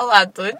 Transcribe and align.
Olá 0.00 0.22
a 0.22 0.26
todos. 0.26 0.58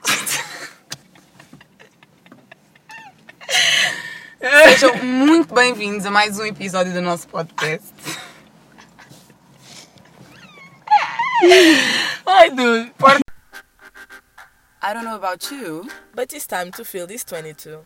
Sejam 4.38 4.96
muito 5.03 5.54
bem-vindos 5.54 6.04
a 6.04 6.11
mais 6.11 6.38
um 6.38 6.45
episódio 6.45 6.93
do 6.93 7.00
nosso 7.00 7.27
podcast. 7.27 7.88
Ai, 12.26 12.50
dude. 12.50 12.92
I 14.82 14.93
don't 14.93 15.07
know 15.07 15.14
about 15.14 15.50
you. 15.50 15.88
But 16.14 16.34
it's 16.34 16.46
time 16.46 16.70
to 16.72 16.84
feel 16.84 17.07
this 17.07 17.25
22. 17.25 17.80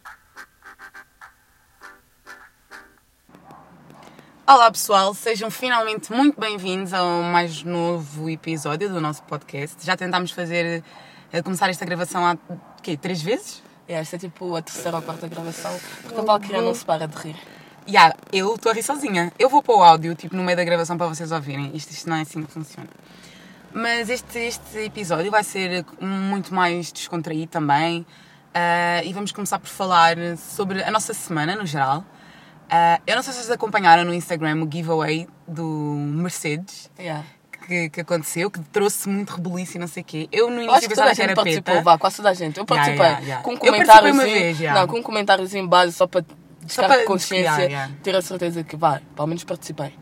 Olá 4.45 4.73
pessoal, 4.73 5.15
sejam 5.15 5.53
finalmente 5.53 6.13
muito 6.13 6.41
bem-vindos 6.41 6.93
a 6.93 7.05
um 7.05 7.23
mais 7.23 7.63
novo 7.63 8.29
episódio 8.29 8.89
do 8.89 9.01
nosso 9.01 9.23
podcast. 9.23 9.87
Já 9.87 9.97
tentámos 9.97 10.33
fazer, 10.33 10.83
eh, 11.35 11.43
começar 11.43 11.69
esta 11.69 11.85
gravação 11.85 12.25
há, 12.25 12.37
quê, 12.81 12.97
três 12.97 13.21
vezes? 13.21 13.61
É, 13.89 13.95
esta 13.95 14.15
é 14.15 14.19
tipo 14.21 14.55
a 14.55 14.63
terceira 14.63 14.97
ou 14.97 15.03
quarta 15.03 15.27
gravação, 15.27 15.77
porque 16.03 16.21
a 16.21 16.23
Valkyria 16.23 16.63
não 16.63 16.73
se 16.73 16.85
para 16.85 17.09
de 17.09 17.17
rir. 17.17 17.37
Ya, 17.89 18.15
eu 18.33 18.55
estou 18.55 18.71
a 18.71 18.75
rir 18.75 18.85
sozinha. 18.85 19.33
Eu 19.37 19.49
vou 19.49 19.61
pôr 19.61 19.79
o 19.79 19.83
áudio, 19.83 20.15
tipo, 20.15 20.37
no 20.37 20.45
meio 20.45 20.57
da 20.57 20.63
gravação 20.63 20.97
para 20.97 21.09
vocês 21.09 21.33
ouvirem. 21.33 21.73
Isto, 21.75 21.91
isto 21.91 22.09
não 22.09 22.17
é 22.17 22.23
assim 22.23 22.43
que 22.45 22.53
funciona. 22.53 22.89
Mas 23.73 24.09
este, 24.09 24.39
este 24.39 24.79
episódio 24.79 25.29
vai 25.29 25.43
ser 25.43 25.85
muito 26.01 26.55
mais 26.55 26.93
descontraído 26.93 27.51
também. 27.51 28.07
ah, 28.55 29.03
e 29.05 29.13
vamos 29.13 29.33
começar 29.33 29.59
por 29.59 29.69
falar 29.69 30.17
sobre 30.39 30.85
a 30.85 30.91
nossa 30.93 31.13
semana, 31.13 31.57
no 31.57 31.67
geral. 31.67 32.05
Ah, 32.71 33.01
eu 33.07 33.17
não 33.17 33.23
sei 33.25 33.33
se 33.33 33.41
vocês 33.41 33.51
acompanharam 33.51 34.05
no 34.05 34.15
Instagram 34.15 34.63
o 34.63 34.71
giveaway 34.73 35.27
do 35.47 35.65
Mercedes. 35.65 36.89
Yeah. 36.99 37.25
Que, 37.67 37.89
que 37.89 38.01
aconteceu, 38.03 38.51
que 38.51 38.61
trouxe 38.61 39.09
muito 39.09 39.31
rebuliço 39.35 39.77
e 39.77 39.81
não 39.81 39.87
sei 39.87 40.03
o 40.03 40.05
quê. 40.07 40.29
Eu 40.31 40.51
no 40.51 40.57
início 40.57 40.75
acho 40.75 40.89
que 40.89 40.95
toda 40.95 41.11
a 41.11 41.15
gente 41.15 41.35
participou, 41.35 41.83
vá, 41.83 41.97
quase 41.97 42.17
toda 42.17 42.29
a 42.31 42.35
gente. 42.35 42.59
Eu 42.59 42.67
Yeah, 42.69 42.77
participei 42.77 43.07
yeah, 43.07 43.21
yeah. 43.21 43.43
com 43.43 43.51
um 43.51 43.55
Eu 43.55 43.59
participei 43.59 43.81
comentário 43.87 44.13
uma 44.13 44.23
vez, 44.25 44.61
yeah. 44.61 44.81
Não, 44.81 44.87
com 44.89 44.99
um 44.99 45.03
comentário 45.03 45.57
em 45.57 45.67
base 45.67 45.93
só 45.93 46.07
para 46.07 46.25
descargar 46.63 46.91
para- 46.93 47.01
de 47.01 47.07
consciência, 47.07 47.43
yeah, 47.45 47.63
yeah. 47.65 47.93
ter 48.03 48.15
a 48.17 48.21
certeza 48.21 48.63
que, 48.63 48.77
vá, 48.77 49.01
pelo 49.17 49.27
menos 49.29 49.45
participei. 49.45 49.95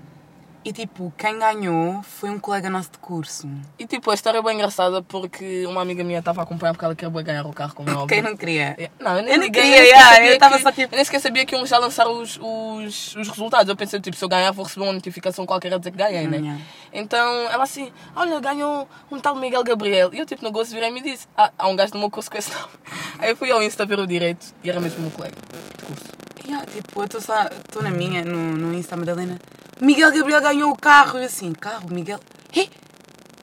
E 0.64 0.72
tipo, 0.72 1.12
quem 1.18 1.40
ganhou 1.40 2.04
foi 2.04 2.30
um 2.30 2.38
colega 2.38 2.70
nosso 2.70 2.92
de 2.92 2.98
curso. 2.98 3.48
E 3.76 3.84
tipo, 3.84 4.12
a 4.12 4.14
história 4.14 4.38
é 4.38 4.42
bem 4.42 4.54
engraçada 4.54 5.02
porque 5.02 5.66
uma 5.66 5.82
amiga 5.82 6.04
minha 6.04 6.20
estava 6.20 6.40
a 6.40 6.44
acompanhar 6.44 6.72
porque 6.72 6.84
ela 6.84 6.94
queria 6.94 7.22
ganhar 7.22 7.44
o 7.46 7.52
carro 7.52 7.74
como 7.74 7.90
é 7.90 7.92
óbvio. 7.94 8.06
Quem 8.06 8.22
não 8.22 8.36
queria? 8.36 8.76
É, 8.78 8.88
Não, 9.00 9.16
eu 9.16 9.22
nem 9.24 9.34
Eu 9.34 9.40
queria, 9.40 9.62
nem 9.62 9.72
yeah, 9.88 10.24
eu 10.26 10.38
tava 10.38 10.56
que- 10.58 10.62
só 10.62 10.70
tipo- 10.70 10.94
eu 10.94 10.96
nem 10.96 11.04
sequer 11.04 11.20
sabia 11.20 11.44
que 11.44 11.56
iam 11.56 11.66
já 11.66 11.78
lançar 11.78 12.06
os, 12.08 12.38
os, 12.40 13.16
os 13.16 13.28
resultados. 13.28 13.68
Eu 13.68 13.74
pensei, 13.74 13.98
tipo, 14.00 14.16
se 14.16 14.24
eu 14.24 14.28
ganhar 14.28 14.52
vou 14.52 14.64
receber 14.64 14.86
uma 14.86 14.92
notificação 14.92 15.44
qualquer 15.44 15.74
a 15.74 15.78
dizer 15.78 15.90
que 15.90 15.96
ganhei, 15.98 16.28
né? 16.28 16.36
Yeah. 16.36 16.60
Então, 16.92 17.48
ela 17.50 17.64
assim, 17.64 17.90
olha, 18.14 18.38
ganhou 18.38 18.88
um 19.10 19.18
tal 19.18 19.34
Miguel 19.34 19.64
Gabriel. 19.64 20.10
E 20.14 20.18
eu, 20.20 20.26
tipo, 20.26 20.44
no 20.44 20.52
gosto 20.52 20.70
virei-me 20.72 21.00
e 21.00 21.02
disse, 21.02 21.26
ah, 21.36 21.50
há 21.58 21.66
um 21.66 21.74
gajo 21.74 21.94
no 21.94 21.98
meu 22.00 22.10
curso 22.10 22.30
com 22.30 22.38
esse 22.38 22.52
nome. 22.52 22.68
Aí 23.18 23.30
eu 23.30 23.36
fui 23.36 23.50
ao 23.50 23.60
Insta 23.60 23.84
ver 23.84 23.98
o 23.98 24.06
direito 24.06 24.54
e 24.62 24.70
era 24.70 24.78
mesmo 24.78 24.98
o 24.98 25.02
meu 25.02 25.10
colega 25.10 25.34
de 25.78 25.84
curso. 25.86 26.04
Yeah, 26.46 26.64
tipo, 26.66 27.00
eu 27.00 27.04
estou 27.04 27.20
só, 27.20 27.46
estou 27.46 27.82
na 27.82 27.90
minha, 27.90 28.24
no, 28.24 28.36
no 28.56 28.72
Insta 28.74 28.96
Madalena. 28.96 29.38
Miguel 29.82 30.12
Gabriel 30.12 30.40
ganhou 30.40 30.70
o 30.70 30.76
carro. 30.76 31.18
E 31.18 31.24
assim, 31.24 31.52
carro, 31.52 31.92
Miguel. 31.92 32.20
Hê? 32.54 32.68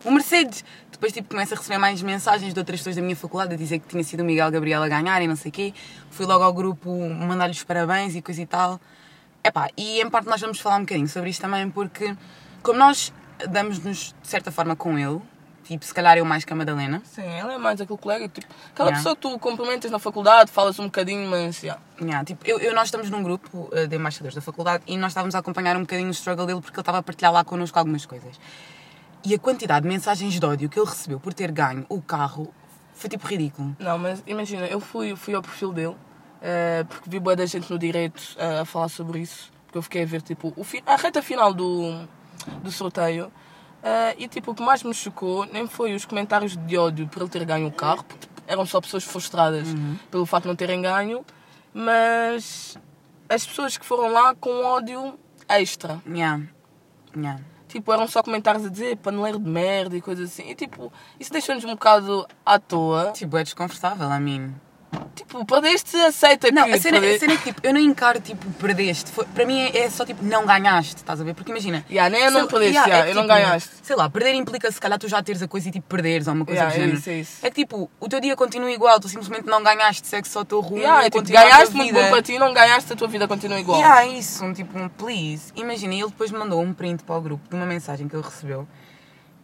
O 0.06 0.12
Mercedes. 0.12 0.64
Depois, 0.90 1.12
tipo, 1.12 1.28
começo 1.30 1.54
a 1.54 1.58
receber 1.58 1.78
mais 1.78 2.02
mensagens 2.02 2.54
de 2.54 2.60
outras 2.60 2.80
pessoas 2.80 2.96
da 2.96 3.02
minha 3.02 3.16
faculdade 3.16 3.56
a 3.56 3.58
dizer 3.58 3.80
que 3.80 3.90
tinha 3.90 4.02
sido 4.06 4.22
o 4.22 4.24
Miguel 4.24 4.50
Gabriel 4.50 4.82
a 4.82 4.88
ganhar 4.88 5.22
e 5.22 5.28
não 5.28 5.36
sei 5.36 5.50
o 5.50 5.52
quê. 5.52 5.74
Fui 6.10 6.26
logo 6.26 6.42
ao 6.42 6.54
grupo 6.54 6.90
mandar-lhe 7.10 7.52
os 7.52 7.64
parabéns 7.66 8.16
e 8.16 8.22
coisa 8.22 8.42
e 8.42 8.46
tal. 8.46 8.80
Epá, 9.44 9.68
e 9.76 10.00
em 10.00 10.10
parte 10.10 10.30
nós 10.30 10.40
vamos 10.40 10.62
falar 10.62 10.78
um 10.78 10.82
bocadinho 10.82 11.10
sobre 11.10 11.30
isto 11.30 11.42
também 11.42 11.70
porque, 11.70 12.16
como 12.64 12.80
nós 12.80 13.12
damos-nos 13.50 14.16
de 14.22 14.28
certa 14.28 14.50
forma 14.50 14.78
com 14.78 14.98
ele, 14.98 15.22
tipo, 15.70 15.86
se 15.86 15.94
calhar 15.94 16.18
eu 16.18 16.26
mais 16.26 16.44
que 16.44 16.52
a 16.52 16.56
Madalena, 16.56 17.02
Sim, 17.06 17.22
ela 17.24 17.54
é 17.54 17.58
mais 17.58 17.80
aquele 17.80 18.00
colega, 18.00 18.28
tipo, 18.28 18.48
aquela 18.72 18.90
Yeah. 18.90 18.98
pessoa 18.98 19.16
que 19.16 19.22
tu 19.22 19.40
cumprimentas 19.40 19.92
na 19.92 20.00
faculdade, 20.00 20.52
falas 20.52 20.80
um 20.80 20.86
bocadinho, 20.86 21.30
mas, 21.30 21.62
yeah. 21.64 21.82
Yeah, 22.02 22.24
tipo, 22.26 22.46
eu, 22.48 22.60
eu- 22.60 22.74
nós 22.74 22.86
estamos 22.88 23.10
num 23.10 23.22
grupo 23.22 23.70
eh, 23.72 23.86
de 23.88 23.96
embaixadores 23.96 24.34
da 24.36 24.42
faculdade 24.42 24.84
e 24.88 24.98
nós 24.98 25.12
estávamos 25.12 25.36
a 25.36 25.40
acompanhar 25.40 25.78
um 25.78 25.82
bocadinho 25.82 26.08
o 26.10 26.12
struggle 26.12 26.46
dele 26.46 26.62
porque 26.62 26.76
ele 26.76 26.82
estava 26.82 26.98
a 26.98 27.04
partilhar 27.04 27.32
lá 27.32 27.44
connosco 27.44 27.78
algumas 27.78 28.06
coisas. 28.06 28.40
E 29.24 29.34
a 29.36 29.40
quantidade 29.40 29.84
de 29.84 29.88
mensagens 29.90 30.40
de 30.40 30.46
ódio 30.46 30.70
que 30.70 30.80
ele 30.80 30.88
recebeu 30.88 31.20
por 31.20 31.34
ter 31.34 31.52
ganho 31.52 31.86
o 31.90 32.02
carro 32.02 32.54
foi 32.94 33.10
tipo 33.10 33.28
ridículo. 33.28 33.76
Não, 33.80 33.98
mas 33.98 34.24
imagina, 34.26 34.66
eu 34.68 34.80
fui, 34.80 35.16
fui 35.16 35.34
ao 35.36 35.42
perfil 35.42 35.72
dele, 35.72 35.96
eh, 36.42 36.84
porque 36.88 37.10
vi 37.10 37.20
boa 37.20 37.36
da 37.36 37.46
gente 37.46 37.70
no 37.72 37.78
direito 37.78 38.22
eh, 38.38 38.60
a 38.62 38.66
falar 38.66 38.90
sobre 38.90 39.20
isso, 39.20 39.52
porque 39.66 39.78
eu 39.78 39.82
fiquei 39.82 40.04
a 40.04 40.06
ver, 40.06 40.22
tipo, 40.22 40.50
o 40.56 40.66
a 40.86 40.96
reta 40.96 41.22
final 41.22 41.54
do, 41.54 42.08
do 42.64 42.72
sorteio, 42.72 43.32
eh, 43.84 44.16
e 44.18 44.28
tipo, 44.28 44.52
o 44.52 44.56
que 44.56 44.62
mais 44.62 44.84
me 44.84 44.94
chocou 44.94 45.46
nem 45.46 45.68
foi 45.68 45.94
os 45.94 46.06
comentários 46.06 46.56
de 46.58 46.78
ódio 46.78 47.08
por 47.08 47.22
ele 47.22 47.30
ter 47.30 47.46
ganho 47.46 47.68
o 47.68 47.72
carro, 47.72 48.04
porque 48.04 48.28
tipo, 48.28 48.42
eram 48.48 48.66
só 48.66 48.82
pessoas 48.82 49.04
frustradas 49.04 49.68
pelo 50.10 50.26
facto 50.26 50.44
de 50.44 50.50
não 50.50 50.56
terem 50.56 50.82
ganho, 50.82 51.26
mas 51.74 52.78
as 53.30 53.46
pessoas 53.46 53.78
que 53.78 53.86
foram 53.86 54.12
lá 54.12 54.36
com 54.36 54.64
ódio 54.66 55.18
extra. 55.48 56.02
Yeah. 56.08 56.44
Yeah. 57.16 57.42
Tipo, 57.68 57.94
eram 57.94 58.08
só 58.08 58.24
comentários 58.24 58.66
a 58.66 58.70
dizer 58.70 58.98
paneleiro 58.98 59.40
de 59.40 59.48
merda 59.48 59.96
e 59.96 60.02
coisas 60.02 60.32
assim. 60.32 60.50
E 60.50 60.56
tipo, 60.56 60.92
isso 61.20 61.32
deixou-nos 61.32 61.64
um 61.64 61.72
bocado 61.72 62.28
à 62.44 62.58
toa. 62.60 63.12
Tipo, 63.12 63.38
é 63.38 63.44
desconfortável 63.44 64.10
a 64.12 64.20
mim. 64.20 64.56
Tipo, 65.20 65.46
perdeste, 65.46 65.98
aceita 65.98 66.50
Não, 66.52 66.66
que... 66.66 66.74
a 66.74 66.80
cena, 66.80 66.98
a 66.98 67.20
cena 67.20 67.34
é 67.34 67.38
que 67.38 67.44
tipo, 67.44 67.60
eu 67.62 67.74
não 67.74 67.80
encaro 67.82 68.22
tipo, 68.22 68.50
perdeste. 68.54 69.12
Foi- 69.12 69.26
para 69.26 69.46
mim 69.46 69.60
é, 69.60 69.80
é 69.80 69.90
só 69.90 70.06
tipo, 70.06 70.24
não 70.24 70.46
ganhaste, 70.46 70.96
estás 70.96 71.20
a 71.20 71.24
ver? 71.24 71.34
Porque 71.34 71.52
imagina. 71.52 71.86
Yeah, 71.90 72.10
nem 72.10 72.26
eu 72.26 72.32
não 72.32 72.48
perdeste, 72.48 72.76
yeah, 72.76 72.88
yeah, 72.90 73.08
é 73.08 73.12
eu 73.12 73.16
não 73.16 73.24
tipo, 73.24 73.34
ganhaste. 73.34 73.70
Sei 73.84 73.96
lá, 73.96 74.10
perder 74.10 74.34
implica 74.34 74.72
se 74.72 74.80
calhar 74.80 74.98
tu 74.98 75.08
já 75.10 75.22
teres 75.22 75.42
a 75.42 75.48
coisa 75.48 75.68
e 75.68 75.72
tipo 75.72 75.88
perderes 75.88 76.28
ou 76.28 76.34
uma 76.34 76.46
coisa 76.46 76.62
Yeah, 76.62 76.74
do 76.76 76.78
é 76.78 76.82
género. 76.86 77.00
isso, 77.00 77.10
é 77.10 77.14
isso. 77.16 77.46
É 77.46 77.50
que 77.50 77.56
tipo, 77.64 77.92
o 78.00 78.08
teu 78.08 78.20
dia 78.22 78.36
continua 78.36 78.72
igual, 78.72 78.98
tu 79.00 79.10
simplesmente 79.10 79.46
não 79.46 79.62
ganhaste, 79.62 80.08
segue 80.08 80.28
só 80.28 80.40
o 80.42 80.46
teu 80.46 80.62
rumo. 80.62 80.78
Yeah, 80.82 81.06
é 81.06 81.10
tipo, 81.10 81.30
ganhaste 81.30 81.76
muito 81.76 81.94
bom 81.94 82.10
para 82.10 82.22
ti, 82.22 82.40
não 82.40 82.54
ganhaste, 82.54 82.94
a 82.94 82.96
tua 82.96 83.08
vida 83.10 83.28
continua 83.28 83.60
igual. 83.60 83.80
Yeah, 83.80 84.06
isso, 84.08 84.44
um 84.46 84.54
tipo, 84.54 84.80
um 84.80 84.88
please. 84.88 85.52
Imagina, 85.56 85.94
ele 85.96 86.08
depois 86.08 86.32
me 86.32 86.40
mandou 86.40 86.62
um 86.62 86.74
print 86.74 87.04
para 87.04 87.16
o 87.18 87.22
grupo 87.22 87.48
de 87.50 87.56
uma 87.56 87.66
mensagem 87.66 88.08
que 88.08 88.16
ele 88.16 88.24
recebeu. 88.24 88.68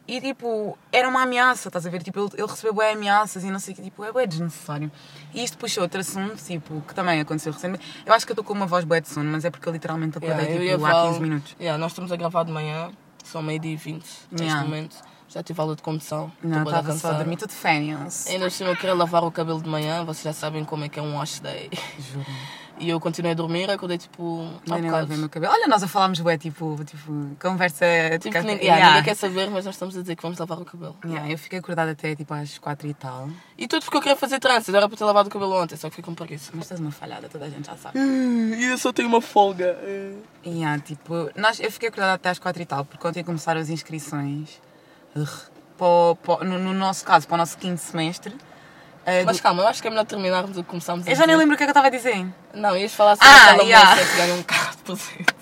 E 0.07 0.21
tipo, 0.21 0.77
era 0.91 1.07
uma 1.09 1.23
ameaça, 1.23 1.67
estás 1.69 1.85
a 1.85 1.89
ver? 1.89 2.03
Tipo, 2.03 2.19
ele, 2.19 2.29
ele 2.37 2.47
recebeu 2.47 2.73
bué 2.73 2.91
ameaças 2.93 3.43
e 3.43 3.49
não 3.49 3.59
sei 3.59 3.73
o 3.73 3.75
que, 3.77 3.81
tipo, 3.83 4.03
é 4.03 4.11
bué 4.11 4.27
desnecessário. 4.27 4.91
E 5.33 5.43
isto 5.43 5.57
puxou 5.57 5.81
outro 5.83 5.99
assunto, 5.99 6.35
tipo, 6.43 6.79
que 6.87 6.93
também 6.93 7.19
aconteceu 7.19 7.51
recentemente. 7.51 7.83
Eu 8.05 8.13
acho 8.13 8.25
que 8.25 8.31
eu 8.31 8.33
estou 8.33 8.43
com 8.45 8.53
uma 8.53 8.67
voz 8.67 8.85
bué 8.85 9.01
de 9.01 9.09
sono, 9.09 9.31
mas 9.31 9.43
é 9.45 9.49
porque 9.49 9.67
eu 9.67 9.73
literalmente 9.73 10.17
acordei 10.19 10.45
Yeah, 10.45 10.63
eu 10.63 10.77
tipo, 10.77 10.85
há 10.85 10.91
Val- 10.91 11.07
15 11.07 11.19
minutos. 11.21 11.55
Yeah, 11.59 11.77
nós 11.79 11.91
estamos 11.91 12.11
a 12.11 12.15
gravar 12.15 12.43
de 12.43 12.51
manhã, 12.51 12.91
são 13.23 13.41
meio-dia 13.41 13.73
e 13.73 13.75
20 13.75 14.03
neste 14.31 14.45
Yeah. 14.45 14.63
momento. 14.63 14.95
Já 15.27 15.41
tive 15.41 15.59
aula 15.59 15.75
de 15.75 15.81
condução. 15.81 16.31
Não, 16.41 16.63
estava 16.63 16.93
só 16.93 17.09
a 17.09 17.13
dormir 17.13 17.35
tudo 17.37 17.51
férias. 17.51 18.27
Ainda 18.27 18.45
assim 18.45 18.63
eu 18.63 18.75
queria 18.75 18.93
lavar 18.93 19.23
o 19.23 19.31
cabelo 19.31 19.59
de 19.61 19.67
manhã, 19.67 20.05
vocês 20.05 20.23
já 20.23 20.31
sabem 20.33 20.63
como 20.63 20.85
é 20.85 20.89
que 20.89 20.99
é 20.99 21.01
um 21.01 21.17
wash 21.17 21.39
day. 21.39 21.69
Juro. 21.99 22.25
E 22.77 22.89
eu 22.89 22.99
continuei 22.99 23.31
a 23.31 23.35
dormir, 23.35 23.69
acordei 23.71 23.97
tipo. 23.97 24.49
lavei 24.91 25.15
o 25.15 25.19
meu 25.21 25.29
cabelo. 25.29 25.53
Olha, 25.53 25.65
nós 25.67 25.81
a 25.81 25.87
falámos 25.87 26.19
bué, 26.19 26.37
tipo, 26.37 26.77
tipo, 26.83 27.35
conversa... 27.41 27.85
Tipo, 28.19 28.33
café- 28.33 28.47
ninguém, 28.47 28.65
Yeah. 28.65 28.75
yeah, 28.75 28.87
ninguém 28.97 29.03
quer 29.03 29.15
saber, 29.15 29.49
mas 29.49 29.63
nós 29.63 29.75
estamos 29.75 29.95
a 29.97 30.01
dizer 30.01 30.15
que 30.15 30.21
vamos 30.21 30.37
lavar 30.37 30.59
o 30.59 30.65
cabelo. 30.65 30.95
Yeah, 31.05 31.31
eu 31.31 31.37
fiquei 31.37 31.59
acordada 31.59 31.91
até 31.91 32.13
tipo 32.15 32.33
às 32.33 32.57
4 32.57 32.87
e 32.87 32.93
tal. 32.93 33.29
E 33.57 33.65
tudo 33.67 33.83
porque 33.83 33.95
eu 33.97 34.01
queria 34.01 34.17
fazer 34.17 34.39
tranças, 34.39 34.75
era 34.75 34.89
para 34.89 34.97
ter 34.97 35.05
lavado 35.05 35.29
o 35.29 35.31
cabelo 35.31 35.53
ontem, 35.61 35.77
só 35.77 35.89
que 35.89 35.95
fiquei 35.95 36.03
com 36.03 36.13
preguiça. 36.15 36.51
Mas 36.53 36.63
estás 36.65 36.81
uma 36.81 36.91
falhada, 36.91 37.29
toda 37.29 37.45
a 37.45 37.49
gente 37.49 37.65
já 37.65 37.77
sabe. 37.77 37.97
E 38.57 38.63
eu 38.65 38.77
só 38.77 38.91
tenho 38.91 39.07
uma 39.07 39.21
folga. 39.21 39.77
E 40.43 40.63
há, 40.65 40.77
tipo, 40.79 41.29
nós, 41.35 41.59
eu 41.61 41.71
fiquei 41.71 41.87
acordada 41.89 42.13
até 42.15 42.29
às 42.29 42.39
quatro 42.39 42.61
e 42.61 42.65
tal, 42.65 42.83
porque 42.83 43.07
ontem 43.07 43.23
começaram 43.23 43.61
as 43.61 43.69
inscrições 43.69 44.59
para, 45.77 46.15
para, 46.23 46.45
no, 46.45 46.59
no 46.59 46.73
nosso 46.73 47.05
caso, 47.05 47.27
para 47.27 47.35
o 47.35 47.37
nosso 47.37 47.57
quinto 47.57 47.79
semestre. 47.79 48.35
Eh, 49.05 49.23
Mas 49.23 49.37
do- 49.37 49.43
calma, 49.43 49.61
eu 49.63 49.67
acho 49.67 49.81
que 49.81 49.87
é 49.87 49.91
melhor 49.91 50.05
terminarmos 50.05 50.55
do 50.55 50.63
que 50.63 50.69
começámos 50.69 51.07
a 51.07 51.11
eu 51.11 51.15
já 51.15 51.21
nem 51.27 51.35
dizer. 51.35 51.37
lembro 51.39 51.55
o 51.55 51.57
que 51.57 51.63
é 51.63 51.65
que 51.67 51.69
eu 51.69 51.73
estava 51.73 51.87
a 51.87 51.89
dizer. 51.91 52.25
Não, 52.53 52.75
ias 52.75 52.93
falar 52.93 53.15
sobre 53.15 53.27
Ah, 53.29 53.45
aquela 53.51 53.63
yeah. 53.63 53.95
que 54.05 54.17
ganhou 54.17 54.37
um 54.37 54.43
carro 54.43 54.71
de 54.77 54.83
presente. 54.83 55.35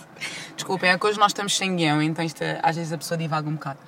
Desculpem, 0.55 0.89
é 0.89 0.97
que 0.97 1.05
hoje 1.07 1.17
nós 1.19 1.31
estamos 1.31 1.55
sem 1.55 1.75
guião, 1.75 2.01
então 2.01 2.23
isto, 2.23 2.41
às 2.61 2.75
vezes 2.75 2.91
a 2.93 2.97
pessoa 2.97 3.17
divaga 3.17 3.47
um 3.49 3.53
bocado. 3.53 3.79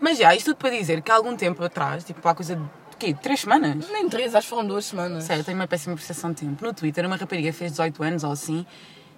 Mas 0.00 0.18
já, 0.18 0.34
isto 0.34 0.46
tudo 0.46 0.56
para 0.56 0.70
dizer 0.70 1.00
que 1.00 1.10
há 1.10 1.14
algum 1.14 1.36
tempo 1.36 1.62
atrás, 1.64 2.04
tipo 2.04 2.26
há 2.28 2.34
coisa 2.34 2.56
de 2.56 2.62
quê? 2.98 3.14
Três 3.20 3.40
semanas? 3.40 3.88
Nem 3.90 4.08
três, 4.08 4.34
acho 4.34 4.46
que 4.46 4.50
foram 4.50 4.66
duas 4.66 4.84
semanas. 4.84 5.24
Sério, 5.24 5.40
eu 5.40 5.44
tenho 5.44 5.58
uma 5.58 5.66
péssima 5.66 5.94
percepção 5.94 6.30
de 6.32 6.40
tempo. 6.42 6.64
No 6.64 6.72
Twitter, 6.74 7.06
uma 7.06 7.16
rapariga 7.16 7.52
fez 7.52 7.70
18 7.72 8.02
anos 8.02 8.24
ou 8.24 8.32
assim. 8.32 8.66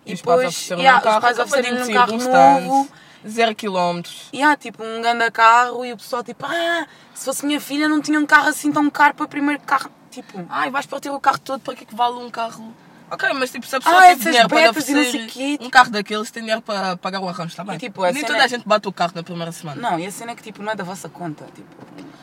E 0.04 0.12
os 0.14 0.22
pais 0.22 0.38
ofereceram 0.40 0.80
yeah, 0.80 1.00
um 1.00 1.02
carro, 1.02 1.16
os 1.16 1.22
pais 1.22 1.38
acabadinho 1.40 1.74
ofereceram-lhe 1.82 2.14
um 2.14 2.30
carro 2.32 2.60
novo. 2.68 2.88
Zero 3.28 3.54
quilómetros. 3.54 4.28
E 4.32 4.42
há 4.42 4.56
tipo 4.56 4.82
um 4.84 5.00
grande 5.02 5.30
carro 5.30 5.84
e 5.84 5.92
o 5.92 5.96
pessoal 5.96 6.22
tipo, 6.22 6.44
ah, 6.46 6.86
se 7.14 7.24
fosse 7.24 7.44
minha 7.44 7.60
filha 7.60 7.88
não 7.88 8.00
tinha 8.00 8.18
um 8.20 8.26
carro 8.26 8.48
assim 8.48 8.70
tão 8.70 8.88
caro 8.90 9.14
para 9.14 9.24
o 9.24 9.28
primeiro 9.28 9.60
carro. 9.62 9.90
Tipo, 10.10 10.46
Ai, 10.48 10.70
vais 10.70 10.86
partir 10.86 11.10
o 11.10 11.20
carro 11.20 11.38
todo, 11.40 11.60
para 11.60 11.74
que 11.74 11.82
é 11.84 11.86
que 11.86 11.94
vale 11.94 12.14
um 12.16 12.30
carro? 12.30 12.72
Ok, 13.10 13.28
mas 13.34 13.50
tipo, 13.52 13.66
se 13.66 13.76
a 13.76 13.80
pessoa 13.80 13.98
Ah, 13.98 14.06
tem 14.06 14.16
dinheiro 14.16 14.48
para 14.48 14.70
oferecer 14.70 15.58
um 15.60 15.70
carro 15.70 15.90
daqueles, 15.90 16.30
tem 16.30 16.42
dinheiro 16.42 16.62
para 16.62 16.96
pagar 16.96 17.20
o 17.20 17.28
arranjo, 17.28 17.50
está 17.50 17.62
bem? 17.62 17.76
E, 17.76 17.78
tipo, 17.78 18.02
a 18.02 18.10
Nem 18.10 18.24
toda 18.24 18.38
é- 18.38 18.42
a 18.42 18.46
gente 18.48 18.66
bate 18.66 18.88
o 18.88 18.92
carro 18.92 19.12
na 19.14 19.22
primeira 19.22 19.52
semana. 19.52 19.80
não, 19.80 19.98
e 19.98 20.06
a 20.06 20.10
cena 20.10 20.32
é 20.32 20.34
que 20.34 20.42
tipo, 20.42 20.62
não 20.62 20.72
é 20.72 20.74
da 20.74 20.82
vossa 20.84 21.08
conta. 21.08 21.44
Tipo, 21.54 21.68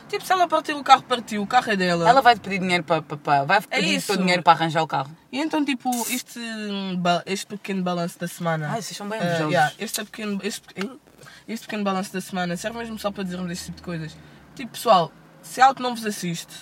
Tipo, 0.08 0.24
se 0.24 0.32
ela 0.32 0.46
partir 0.46 0.72
o 0.74 0.84
carro, 0.84 1.02
partiu, 1.02 1.42
o 1.42 1.46
carro 1.46 1.72
é 1.72 1.76
dela. 1.76 2.08
ela 2.08 2.20
vai-te 2.20 2.40
pedir 2.40 2.58
dinheiro 2.58 2.84
para. 2.84 3.02
para, 3.02 3.44
vai 3.44 3.60
pedir 3.60 3.88
o 3.88 3.92
isso. 3.98 4.06
teu 4.08 4.16
dinheiro 4.18 4.42
para 4.42 4.52
arranjar 4.52 4.82
o 4.82 4.86
carro. 4.86 5.10
E 5.32 5.40
então, 5.40 5.64
tipo, 5.64 5.90
este, 6.10 6.38
hum, 6.38 7.00
este 7.26 7.46
pequeno 7.46 7.82
balanço 7.82 8.18
da 8.18 8.28
semana. 8.28 8.68
Ai, 8.70 8.82
vocês 8.82 8.96
são 8.96 9.08
bem 9.08 9.18
Ah, 9.20 9.24
invejosos. 9.24 9.52
yeah, 9.52 9.72
este, 9.78 10.00
é 10.00 10.04
pequeno, 10.04 10.40
este, 10.42 10.62
este 11.48 11.66
pequeno 11.66 11.84
balanço 11.84 12.12
da 12.12 12.20
semana 12.20 12.56
serve 12.56 12.78
mesmo 12.78 12.98
só 12.98 13.10
para 13.10 13.24
dizermos 13.24 13.50
este 13.50 13.64
tipo 13.66 13.76
de 13.78 13.82
coisas. 13.82 14.16
Tipo, 14.54 14.72
pessoal, 14.72 15.10
se 15.42 15.60
é 15.60 15.64
algo 15.64 15.82
não 15.82 15.94
vos 15.94 16.04
assiste, 16.06 16.54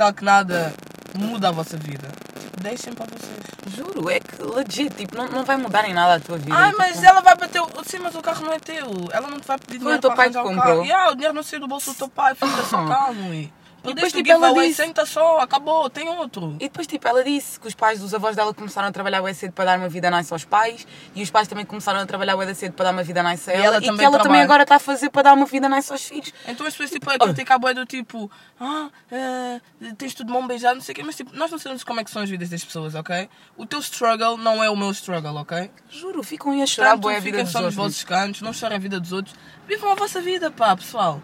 algo 0.00 0.16
que 0.16 0.24
nada 0.24 0.72
muda 1.14 1.48
a 1.48 1.52
vossa 1.52 1.76
vida, 1.76 2.08
tipo, 2.40 2.60
deixem 2.62 2.92
para 2.92 3.06
vocês. 3.06 3.74
Juro, 3.76 4.08
é 4.10 4.20
que 4.20 4.42
legit, 4.42 4.94
tipo, 4.94 5.16
não, 5.16 5.28
não 5.28 5.44
vai 5.44 5.56
mudar 5.56 5.88
em 5.88 5.92
nada 5.94 6.14
a 6.16 6.20
tua 6.20 6.38
vida. 6.38 6.54
Ai, 6.54 6.68
tipo, 6.70 6.78
mas 6.78 7.02
ela 7.02 7.20
vai 7.20 7.36
bater. 7.36 7.60
o- 7.62 7.68
Sim, 7.84 7.98
mas 8.00 8.14
o 8.14 8.20
carro 8.22 8.44
não 8.44 8.52
é 8.52 8.58
teu. 8.58 8.86
Ela 9.12 9.28
não 9.28 9.38
te 9.40 9.46
vai 9.46 9.58
pedir 9.58 9.78
Foi 9.78 9.78
o 9.78 9.80
dinheiro 9.80 10.00
teu 10.00 10.10
para 10.10 10.16
pai 10.16 10.30
que 10.30 10.38
o 10.38 10.42
comprou. 10.42 10.62
carro. 10.64 10.84
Yeah, 10.84 11.10
o 11.10 11.14
dinheiro 11.14 11.34
não 11.34 11.42
saiu 11.42 11.60
do 11.60 11.68
bolso 11.68 11.92
do 11.92 11.96
teu 11.96 12.08
pai, 12.08 12.34
fica 12.34 12.62
só 12.64 12.84
calmo. 12.86 13.32
E 13.34 13.52
depois, 13.94 14.12
depois, 14.12 14.12
tipo, 14.12 14.24
tipo, 14.24 14.30
ela 14.32 14.48
giveaway, 14.48 14.68
disse- 14.68 14.82
senta 14.84 15.06
só, 15.06 15.38
acabou, 15.40 15.88
tem 15.90 16.08
outro. 16.08 16.54
E 16.56 16.64
depois, 16.68 16.86
tipo, 16.86 17.06
ela 17.08 17.22
disse 17.24 17.58
que 17.60 17.66
os 17.68 17.74
pais 17.74 18.00
dos 18.00 18.12
avós 18.14 18.34
dela 18.36 18.52
começaram 18.54 18.88
a 18.88 18.92
trabalhar 18.92 19.22
bem 19.22 19.34
cedo 19.34 19.52
para 19.52 19.64
dar 19.66 19.78
uma 19.78 19.88
vida 19.88 20.10
nice 20.10 20.32
aos 20.32 20.44
pais 20.44 20.86
e 21.14 21.22
os 21.22 21.30
pais 21.30 21.46
também 21.48 21.64
começaram 21.64 22.00
a 22.00 22.06
trabalhar 22.06 22.36
bem 22.36 22.52
cedo 22.54 22.72
para 22.72 22.86
dar 22.86 22.92
uma 22.92 23.02
vida 23.02 23.22
nice 23.22 23.50
a 23.50 23.54
E 23.54 23.56
ela 23.56 23.66
ela 23.66 23.76
e, 23.76 23.80
que 23.80 23.86
também 23.86 24.06
ela 24.06 24.12
também 24.18 24.22
trabalha. 24.22 24.44
agora 24.44 24.62
está 24.62 24.76
a 24.76 24.78
fazer 24.78 25.10
para 25.10 25.22
dar 25.22 25.34
uma 25.34 25.46
vida 25.46 25.68
nice 25.68 25.90
aos 25.92 26.04
filhos. 26.04 26.32
Então 26.46 26.66
as 26.66 26.72
pessoas 26.74 26.90
tipo, 26.90 27.10
a 27.10 27.18
criticar 27.18 27.56
a 27.56 27.58
boia 27.58 27.74
do 27.74 27.84
tipo, 27.86 28.30
ah, 28.60 28.88
eh, 29.10 29.60
tens 29.96 30.14
tudo 30.14 30.32
mão 30.32 30.46
beijado, 30.46 30.76
não 30.76 30.82
sei 30.82 30.92
o 30.92 30.96
quê, 30.96 31.02
mas 31.02 31.16
tipo, 31.16 31.34
nós 31.36 31.50
não 31.50 31.58
sabemos 31.58 31.84
como 31.84 32.00
é 32.00 32.04
que 32.04 32.10
são 32.10 32.22
as 32.22 32.30
vidas 32.30 32.48
das 32.48 32.64
pessoas, 32.64 32.94
ok? 32.94 33.28
O 33.56 33.66
teu 33.66 33.80
struggle 33.80 34.36
não 34.36 34.62
é 34.62 34.70
o 34.70 34.76
meu 34.76 34.90
struggle, 34.90 35.36
ok? 35.36 35.70
Juro, 35.90 36.22
ficam 36.22 36.52
aí 36.52 36.62
a 36.62 36.66
chorar 36.66 36.96
boa 36.96 37.16
a 37.16 37.20
vida 37.20 37.38
fiquem 37.38 37.44
dos 37.44 37.52
só 37.52 37.58
nos 37.60 37.76
outros. 37.76 37.94
vossos 37.98 38.04
cantos, 38.04 38.42
não 38.42 38.52
chorem 38.52 38.76
a 38.76 38.80
vida 38.80 39.00
dos 39.00 39.12
outros, 39.12 39.34
vivam 39.66 39.92
a 39.92 39.94
vossa 39.94 40.20
vida, 40.20 40.50
pá, 40.50 40.76
pessoal. 40.76 41.20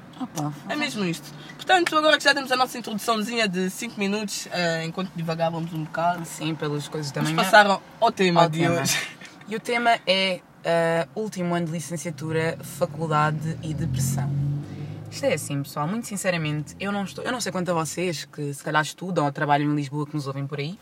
É 0.69 0.76
mesmo 0.76 1.05
isto. 1.05 1.26
Portanto, 1.64 1.96
agora 1.96 2.19
que 2.19 2.25
já 2.25 2.34
temos 2.34 2.52
a 2.52 2.56
nossa 2.56 2.76
introduçãozinha 2.76 3.49
de 3.49 3.70
5 3.70 3.99
minutos, 3.99 4.46
eh, 4.52 4.84
enquanto 4.84 5.11
divagávamos 5.16 5.72
um 5.72 5.84
bocado, 5.84 6.22
Sim, 6.26 6.55
pelas 6.55 6.88
coisas 6.88 7.11
da 7.11 7.22
vamos 7.22 7.34
manhã. 7.34 7.50
passar 7.50 7.81
ao 8.00 8.12
tema 8.12 8.43
ao 8.43 8.49
de 8.50 8.58
tema. 8.61 8.82
hoje. 8.82 8.99
E 9.49 9.56
o 9.56 9.61
tema 9.61 9.99
é 10.06 10.40
ah, 10.66 11.08
último 11.14 11.55
ano 11.55 11.64
de 11.66 11.72
licenciatura, 11.72 12.58
faculdade 12.62 13.58
e 13.62 13.72
depressão. 13.72 14.31
Isto 15.11 15.25
é 15.25 15.34
assim, 15.34 15.62
pessoal, 15.62 15.87
muito 15.88 16.06
sinceramente, 16.06 16.75
eu 16.81 16.90
não 16.93 17.05
estou, 17.05 17.25
eu 17.25 17.31
não 17.32 17.40
sei 17.40 17.50
quanto 17.52 17.70
a 17.70 17.75
vocês 17.75 18.25
que 18.26 18.52
se 18.52 18.62
calhar 18.62 18.82
estudam 18.82 19.25
ou 19.25 19.32
trabalham 19.32 19.70
em 19.72 19.75
Lisboa 19.75 20.06
que 20.06 20.14
nos 20.14 20.26
ouvem 20.26 20.46
por 20.46 20.58
aí, 20.58 20.78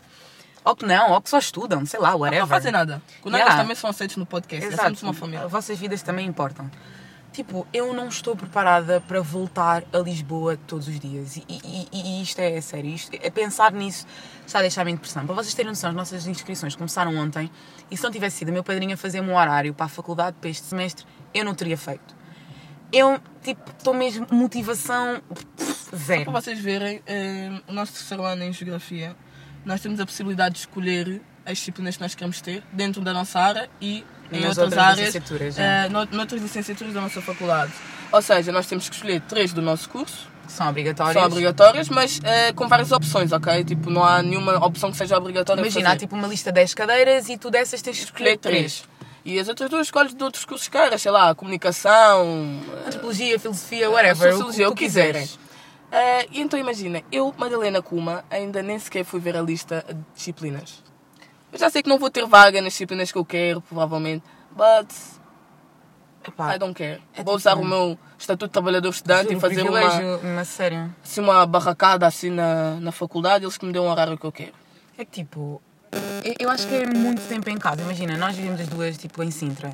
ou 0.65 0.75
que 0.75 0.85
não, 0.85 1.11
ou 1.11 1.21
que 1.21 1.29
só 1.29 1.37
estudam, 1.37 1.85
sei 1.85 1.99
lá, 1.99 2.13
whatever. 2.15 2.41
Não 2.41 2.47
fazem 2.47 2.71
nada. 2.71 3.01
Colegas 3.21 3.45
Yeah. 3.47 3.61
também 3.63 3.75
são 3.75 3.89
aceitos 3.89 4.17
no 4.17 4.25
podcast, 4.25 4.65
é 4.65 4.67
Exato. 4.69 4.83
somos 4.83 5.03
uma 5.03 5.13
família. 5.13 5.45
As 5.45 5.51
vossas 5.51 5.77
vidas 5.77 6.01
também 6.01 6.25
importam. 6.25 6.69
Tipo, 7.33 7.65
eu 7.73 7.93
não 7.95 8.07
estou 8.09 8.35
preparada 8.35 9.01
para 9.01 9.19
voltar 9.19 9.83
a 9.91 9.97
Lisboa 9.97 10.55
todos 10.67 10.87
os 10.87 10.99
dias. 10.99 11.35
E, 11.37 11.43
e- 11.49 11.87
e- 11.91 12.21
isto 12.21 12.37
é 12.39 12.61
sério. 12.61 12.91
Isto, 12.91 13.11
é 13.19 13.29
pensar 13.31 13.71
nisso 13.71 14.05
está 14.45 14.59
a 14.59 14.61
deixar-me 14.61 14.91
em. 14.91 14.97
Para 14.97 15.23
vocês 15.23 15.53
terem 15.55 15.71
noção, 15.71 15.89
as 15.89 15.95
nossas 15.95 16.27
inscrições 16.27 16.75
começaram 16.75 17.15
ontem. 17.17 17.49
E 17.89 17.97
se 17.97 18.03
não 18.03 18.11
tivesse 18.11 18.37
sido 18.37 18.49
o 18.49 18.51
meu 18.51 18.63
padrinho 18.63 18.93
a 18.93 18.97
fazer-me 18.97 19.29
um 19.31 19.35
horário 19.35 19.73
para 19.73 19.87
a 19.87 19.89
faculdade 19.89 20.37
para 20.39 20.49
este 20.49 20.63
semestre, 20.67 21.05
eu 21.33 21.43
não 21.43 21.55
teria 21.55 21.75
feito. 21.77 22.15
Eu, 22.91 23.19
tipo, 23.41 23.71
estou 23.71 23.95
mesmo 23.95 24.27
motivação 24.29 25.19
zero. 25.95 26.25
Para 26.25 26.39
vocês 26.41 26.59
verem, 26.59 27.01
eh, 27.07 27.49
o 27.67 27.73
nosso 27.73 27.93
terceiro 27.93 28.23
ano 28.23 28.43
em 28.43 28.53
Geografia, 28.53 29.15
nós 29.65 29.81
temos 29.81 29.99
a 29.99 30.05
possibilidade 30.05 30.53
de 30.53 30.59
escolher 30.59 31.19
as 31.43 31.57
disciplinas 31.57 31.95
que 31.97 32.03
nós 32.03 32.13
queremos 32.13 32.39
ter 32.41 32.63
dentro 32.71 33.01
da 33.01 33.11
nossa 33.11 33.39
área 33.39 33.67
e 33.81 34.05
em 34.37 34.41
Nas 34.41 34.57
outras, 34.57 34.65
outras 34.65 34.83
áreas, 34.83 34.99
licenciaturas, 35.13 35.57
eh, 35.59 35.89
no- 35.89 36.05
noutras 36.11 36.41
licenciaturas 36.41 36.93
da 36.93 37.01
nossa 37.01 37.21
faculdade. 37.21 37.71
Ou 38.11 38.21
seja, 38.21 38.51
nós 38.51 38.67
temos 38.67 38.87
que 38.89 38.95
escolher 38.95 39.21
três 39.21 39.51
do 39.53 39.61
nosso 39.61 39.89
curso, 39.89 40.27
São 40.47 40.69
obrigatórias. 40.69 41.13
são 41.15 41.23
obrigatórias, 41.25 41.89
mas 41.89 42.19
eh, 42.23 42.51
com 42.53 42.67
várias 42.67 42.91
opções, 42.91 43.31
ok? 43.31 43.63
Tipo, 43.63 43.89
não 43.89 44.03
há 44.03 44.21
nenhuma 44.21 44.63
opção 44.65 44.91
que 44.91 44.97
seja 44.97 45.17
obrigatória 45.17 45.61
Imagina, 45.61 45.91
há 45.93 45.97
tipo 45.97 46.15
uma 46.15 46.27
lista 46.27 46.51
de 46.51 46.55
10 46.55 46.73
cadeiras 46.73 47.27
e 47.29 47.37
tu 47.37 47.49
dessas 47.49 47.81
tens 47.81 47.97
de 47.97 48.03
escolher 48.03 48.37
três. 48.37 48.83
E 49.25 49.39
as 49.39 49.47
outras 49.47 49.69
duas 49.69 49.87
escolhes 49.87 50.13
de 50.13 50.21
outros 50.23 50.43
cursos 50.43 50.67
que 50.67 50.77
queiras, 50.77 51.01
sei 51.01 51.11
lá, 51.11 51.33
comunicação, 51.33 52.59
Antropologia, 52.85 53.39
filosofia, 53.39 53.89
whatever. 53.89 54.31
Sociologia, 54.33 54.67
o 54.69 54.71
o 54.71 54.75
que 54.75 54.83
que 54.83 54.85
tu 54.85 54.89
quiseres. 54.89 55.37
quiserem. 55.91 56.27
E 56.31 56.41
então 56.41 56.59
imagina, 56.59 57.01
eu, 57.11 57.33
Madalena 57.37 57.81
Kuma, 57.81 58.23
ainda 58.29 58.61
nem 58.61 58.77
sequer 58.79 59.05
fui 59.05 59.19
ver 59.19 59.37
a 59.37 59.41
lista 59.41 59.83
de 59.87 59.95
disciplinas. 60.15 60.83
Eu 61.53 61.59
já 61.59 61.69
sei 61.69 61.83
que 61.83 61.87
não 61.89 61.99
vou 61.99 62.09
ter 62.09 62.25
vaga 62.25 62.59
nas 62.61 62.73
disciplinas 62.73 63.11
que 63.11 63.17
eu 63.17 63.23
quero, 63.23 63.61
provavelmente, 63.61 64.23
but 64.51 64.89
Epá, 66.27 66.55
I 66.55 66.59
don't 66.59 66.73
care. 66.73 67.01
é 67.13 67.17
vou 67.17 67.25
tipo- 67.25 67.31
usar 67.35 67.55
o 67.57 67.63
meu 67.63 67.97
estatuto 68.17 68.47
de 68.47 68.53
trabalhador 68.53 68.89
estudante 68.89 69.33
e 69.33 69.39
fazer 69.39 69.61
uma, 69.61 69.81
mas 70.35 70.47
sério. 70.47 70.93
assim, 71.03 71.21
uma 71.21 71.45
barracada 71.45 72.07
assim 72.07 72.29
na, 72.31 72.75
na 72.79 72.91
faculdade, 72.91 73.45
eles 73.45 73.57
que 73.57 73.65
me 73.65 73.71
dêem 73.71 73.85
o 73.85 73.87
horário 73.89 74.17
que 74.17 74.25
eu 74.25 74.31
quero. 74.31 74.53
É 74.97 75.05
que 75.05 75.11
tipo, 75.23 75.61
eu- 76.39 76.49
acho 76.49 76.67
que 76.67 76.73
é 76.75 76.85
muito 76.87 77.21
tempo 77.27 77.49
em 77.49 77.57
casa. 77.57 77.81
Imagina, 77.81 78.17
nós 78.17 78.35
vivemos 78.35 78.59
as 78.59 78.67
duas 78.67 78.97
tipo 78.97 79.21
em 79.21 79.29
Sintra. 79.29 79.71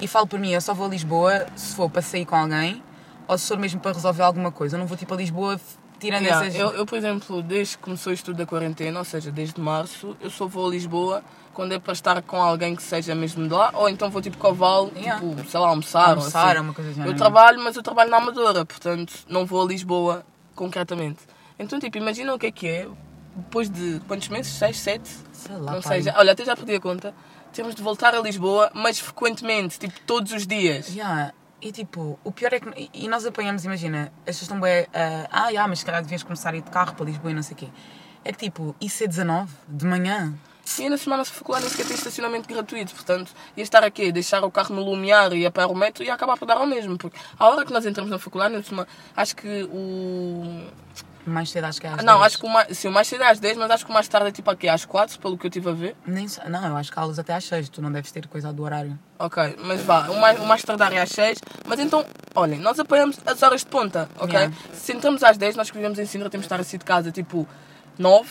E 0.00 0.08
falo 0.08 0.26
por 0.26 0.38
mim, 0.40 0.50
eu 0.50 0.60
só 0.60 0.74
vou 0.74 0.86
a 0.86 0.88
Lisboa 0.88 1.46
se 1.54 1.76
for 1.76 1.88
para 1.90 2.02
sair 2.02 2.24
com 2.24 2.34
alguém 2.34 2.82
ou 3.28 3.38
se 3.38 3.46
for 3.46 3.58
mesmo 3.58 3.78
para 3.80 3.92
resolver 3.92 4.22
alguma 4.22 4.50
coisa. 4.50 4.74
Eu 4.76 4.80
não 4.80 4.86
vou 4.86 4.96
tipo 4.96 5.12
a 5.14 5.16
Lisboa 5.16 5.60
tirando 6.00 6.22
Yeah, 6.24 6.46
essas. 6.46 6.58
eu, 6.58 6.70
eu, 6.70 6.86
por 6.86 6.96
exemplo, 6.98 7.42
desde 7.42 7.76
que 7.76 7.82
começou 7.84 8.10
o 8.10 8.14
estudo 8.14 8.36
da 8.38 8.46
quarentena, 8.46 8.98
ou 8.98 9.04
seja, 9.04 9.30
desde 9.30 9.60
março, 9.60 10.16
eu 10.20 10.30
só 10.30 10.46
vou 10.46 10.66
a 10.66 10.70
Lisboa 10.70 11.22
quando 11.52 11.72
é 11.72 11.78
para 11.78 11.92
estar 11.92 12.22
com 12.22 12.40
alguém 12.42 12.74
que 12.74 12.82
seja 12.82 13.14
mesmo 13.14 13.46
de 13.46 13.52
lá, 13.52 13.70
ou 13.74 13.88
então 13.88 14.08
vou 14.10 14.22
tipo 14.22 14.38
cavalo, 14.38 14.90
Yeah. 14.96 15.20
tipo, 15.20 15.48
sei 15.50 15.60
lá, 15.60 15.68
almoçar. 15.68 16.04
ou 16.16 16.18
Almoçar, 16.24 16.56
assim. 16.56 16.60
uma 16.64 16.72
coisa 16.74 16.90
assim. 16.90 17.04
Eu 17.04 17.14
trabalho, 17.16 17.60
mas 17.62 17.76
eu 17.76 17.82
trabalho 17.82 18.10
na 18.10 18.16
Amadora, 18.16 18.64
portanto 18.64 19.12
não 19.28 19.44
vou 19.46 19.62
a 19.62 19.66
Lisboa 19.66 20.24
concretamente. 20.54 21.18
Então, 21.58 21.78
tipo, 21.78 21.98
imagina 21.98 22.34
o 22.34 22.38
que 22.38 22.46
é 22.46 22.50
que 22.52 22.66
é, 22.66 22.88
depois 23.36 23.68
de 23.68 24.00
quantos 24.08 24.28
meses? 24.28 24.52
Seis, 24.52 24.78
sete? 24.78 25.10
Sei 25.32 25.56
lá, 25.56 25.72
não 25.72 25.82
sei, 25.82 26.02
já, 26.02 26.16
olha, 26.18 26.32
até 26.32 26.44
já 26.44 26.56
perdi 26.56 26.74
a 26.76 26.80
conta. 26.80 27.14
Temos 27.52 27.74
de 27.74 27.82
voltar 27.82 28.14
a 28.14 28.20
Lisboa, 28.20 28.70
mas 28.72 28.98
frequentemente, 29.00 29.78
tipo, 29.78 29.98
todos 30.06 30.32
os 30.32 30.46
dias. 30.46 30.88
Yeah. 30.94 31.32
E 31.62 31.72
tipo, 31.72 32.18
o 32.24 32.32
pior 32.32 32.52
é 32.54 32.60
que. 32.60 32.90
e- 32.94 33.08
nós 33.08 33.26
apanhamos, 33.26 33.64
imagina, 33.64 34.12
as 34.20 34.24
pessoas 34.38 34.42
estão 34.42 34.60
bem. 34.60 34.86
ah, 34.94 35.28
ah, 35.30 35.48
yeah, 35.48 35.68
mas 35.68 35.80
se 35.80 35.84
calhar 35.84 36.02
devias 36.02 36.22
começar 36.22 36.54
a 36.54 36.56
ir 36.56 36.62
de 36.62 36.70
carro 36.70 36.94
para 36.94 37.04
Lisboa 37.04 37.30
e 37.30 37.34
não 37.34 37.42
sei 37.42 37.54
o 37.54 37.56
quê. 37.58 37.68
É 38.24 38.32
que 38.32 38.38
tipo, 38.38 38.74
isso 38.80 39.04
é 39.04 39.06
19 39.06 39.50
de 39.68 39.86
manhã. 39.86 40.34
E 40.78 40.82
ainda 40.82 40.94
assim, 40.94 41.12
a 41.12 41.16
nossa 41.16 41.32
faculdade 41.32 41.64
nem 41.64 41.70
sequer 41.70 41.86
tem 41.86 41.96
estacionamento 41.96 42.48
gratuito, 42.48 42.94
portanto, 42.94 43.32
ia 43.56 43.62
estar 43.62 43.82
aqui, 43.82 44.12
deixar 44.12 44.42
o 44.44 44.50
carro 44.50 44.74
no 44.74 44.82
lumiar 44.84 45.32
e 45.32 45.44
apanhar 45.44 45.66
o 45.66 45.74
metro 45.74 46.04
e 46.04 46.08
acabar 46.10 46.36
por 46.38 46.46
dar 46.46 46.58
ao 46.58 46.66
mesmo. 46.66 46.96
Porque 46.96 47.18
a 47.38 47.48
hora 47.48 47.66
que 47.66 47.72
nós 47.72 47.84
entramos 47.84 48.10
na 48.10 48.18
faculdade, 48.18 48.54
por 48.54 48.64
cima, 48.64 48.88
acho 49.16 49.36
que 49.36 49.64
o. 49.64 50.64
Mais 51.26 51.50
cedo 51.50 51.64
acho 51.64 51.80
que 51.80 51.86
é 51.86 51.90
às 51.90 51.96
não, 52.02 52.14
10. 52.14 52.26
acho 52.26 52.38
que 52.38 52.46
o 52.46 52.48
mais, 52.48 52.78
sim, 52.78 52.88
o 52.88 52.92
mais 52.92 53.06
cedo 53.06 53.22
é 53.22 53.30
às 53.30 53.38
10, 53.38 53.58
mas 53.58 53.70
acho 53.70 53.84
que 53.84 53.90
o 53.90 53.94
mais 53.94 54.08
tarde 54.08 54.28
é 54.28 54.32
tipo 54.32 54.50
aqui 54.50 54.68
às 54.68 54.84
4, 54.86 55.18
pelo 55.20 55.36
que 55.36 55.46
eu 55.46 55.48
estive 55.48 55.68
a 55.68 55.72
ver. 55.72 55.94
Nem 56.06 56.26
Não, 56.48 56.66
eu 56.68 56.76
acho 56.76 56.90
que 56.90 56.98
há 56.98 57.02
aulas 57.02 57.18
até 57.18 57.34
às 57.34 57.44
6. 57.44 57.68
Tu 57.68 57.82
não 57.82 57.92
deves 57.92 58.10
ter 58.10 58.26
coisa 58.26 58.52
do 58.52 58.62
horário. 58.62 58.98
Ok, 59.18 59.56
mas 59.64 59.82
vá, 59.82 60.08
o 60.08 60.18
mais, 60.18 60.40
o 60.40 60.46
mais 60.46 60.62
tardar 60.62 60.92
é 60.92 61.00
às 61.00 61.10
6. 61.10 61.38
Mas 61.66 61.78
então, 61.78 62.04
olhem, 62.34 62.58
nós 62.58 62.78
apoiamos 62.80 63.18
as 63.26 63.42
horas 63.42 63.60
de 63.60 63.66
ponta, 63.66 64.08
ok? 64.18 64.34
Yeah. 64.34 64.56
Se 64.72 64.92
entramos 64.92 65.22
às 65.22 65.36
10, 65.36 65.56
nós 65.56 65.70
que 65.70 65.76
vivemos 65.76 65.98
em 65.98 66.06
Sintra 66.06 66.30
temos 66.30 66.44
de 66.44 66.46
estar 66.46 66.60
assim 66.60 66.78
de 66.78 66.84
casa 66.84 67.12
tipo 67.12 67.46
9. 67.98 68.28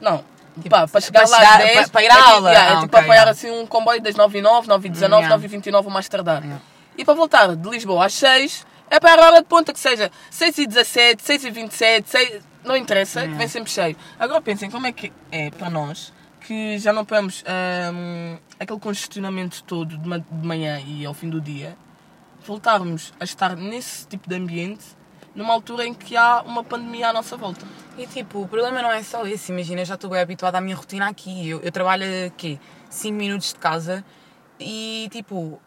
Não. 0.00 0.24
Tipo, 0.62 0.70
Pá, 0.70 0.88
para 0.88 1.00
chegar 1.00 1.20
para 1.22 1.30
lá 1.30 1.38
chegar- 1.38 1.52
às 1.52 1.58
10, 1.74 1.88
para- 1.90 2.02
ir 2.02 2.10
à 2.10 2.14
é 2.14 2.16
tipo- 2.16 2.30
aula. 2.30 2.50
yeah, 2.50 2.68
é 2.68 2.72
Ah, 2.72 2.80
tipo 2.80 2.86
ok, 2.96 3.00
apoiar 3.00 3.14
yeah. 3.14 3.30
assim 3.30 3.50
um 3.50 3.66
comboio 3.66 4.00
das 4.00 4.14
9 4.16 4.38
e 4.38 4.42
9, 4.42 4.66
9 4.68 4.88
e 4.88 4.90
19, 4.90 5.14
Yeah. 5.22 5.36
9 5.36 5.44
e 5.46 5.48
29 5.48 5.88
o 5.88 5.90
mais 5.90 6.08
tardar. 6.08 6.42
E 6.96 7.04
para 7.04 7.14
voltar 7.14 7.54
de 7.54 7.68
Lisboa 7.70 8.06
às 8.06 8.14
6, 8.14 8.66
é 8.90 8.98
para 9.00 9.22
a 9.22 9.26
hora 9.26 9.38
de 9.42 9.46
ponta 9.48 9.72
que 9.72 9.80
seja 9.80 10.10
6 10.30 10.58
e 10.58 10.66
17, 10.66 11.22
6 11.22 11.44
e 11.44 11.50
27, 11.50 12.08
6, 12.08 12.42
não 12.64 12.76
interessa, 12.76 13.20
que 13.20 13.26
Yeah. 13.26 13.38
vem 13.38 13.48
sempre 13.48 13.70
cheio. 13.70 13.96
Agora 14.18 14.40
pensem 14.40 14.70
como 14.70 14.86
é 14.86 14.92
que 14.92 15.12
é 15.30 15.50
para 15.50 15.70
nós 15.70 16.12
que 16.40 16.78
já 16.78 16.92
não 16.92 17.02
apoiamos 17.02 17.44
hum, 17.92 18.38
aquele 18.58 18.80
congestionamento 18.80 19.62
todo 19.64 19.98
de, 19.98 20.08
ma- 20.08 20.18
de 20.18 20.46
manhã 20.46 20.80
e 20.80 21.04
ao 21.04 21.12
fim 21.12 21.28
do 21.28 21.40
dia, 21.40 21.76
voltarmos 22.46 23.12
a 23.20 23.24
estar 23.24 23.54
nesse 23.56 24.06
tipo 24.06 24.28
de 24.28 24.34
ambiente 24.36 24.84
numa 25.34 25.52
altura 25.52 25.86
em 25.86 25.94
que 25.94 26.16
há 26.16 26.42
uma 26.42 26.64
pandemia 26.64 27.08
à 27.10 27.12
nossa 27.12 27.36
volta. 27.36 27.64
E 27.96 28.06
tipo, 28.06 28.40
o 28.42 28.48
problema 28.48 28.80
não 28.82 28.90
é 28.90 29.02
só 29.02 29.26
esse. 29.26 29.52
Imagina, 29.52 29.84
já 29.84 29.94
estou 29.94 30.10
bem 30.10 30.20
habituada 30.20 30.58
à 30.58 30.60
minha 30.60 30.74
rotina 30.74 31.08
aqui. 31.08 31.48
Eu, 31.48 31.60
eu 31.60 31.70
trabalho 31.70 32.04
aqui 32.26 32.58
5 32.90 33.14
minutos 33.14 33.52
de 33.52 33.58
casa 33.58 34.04
e 34.58 35.08
tipo, 35.12 35.60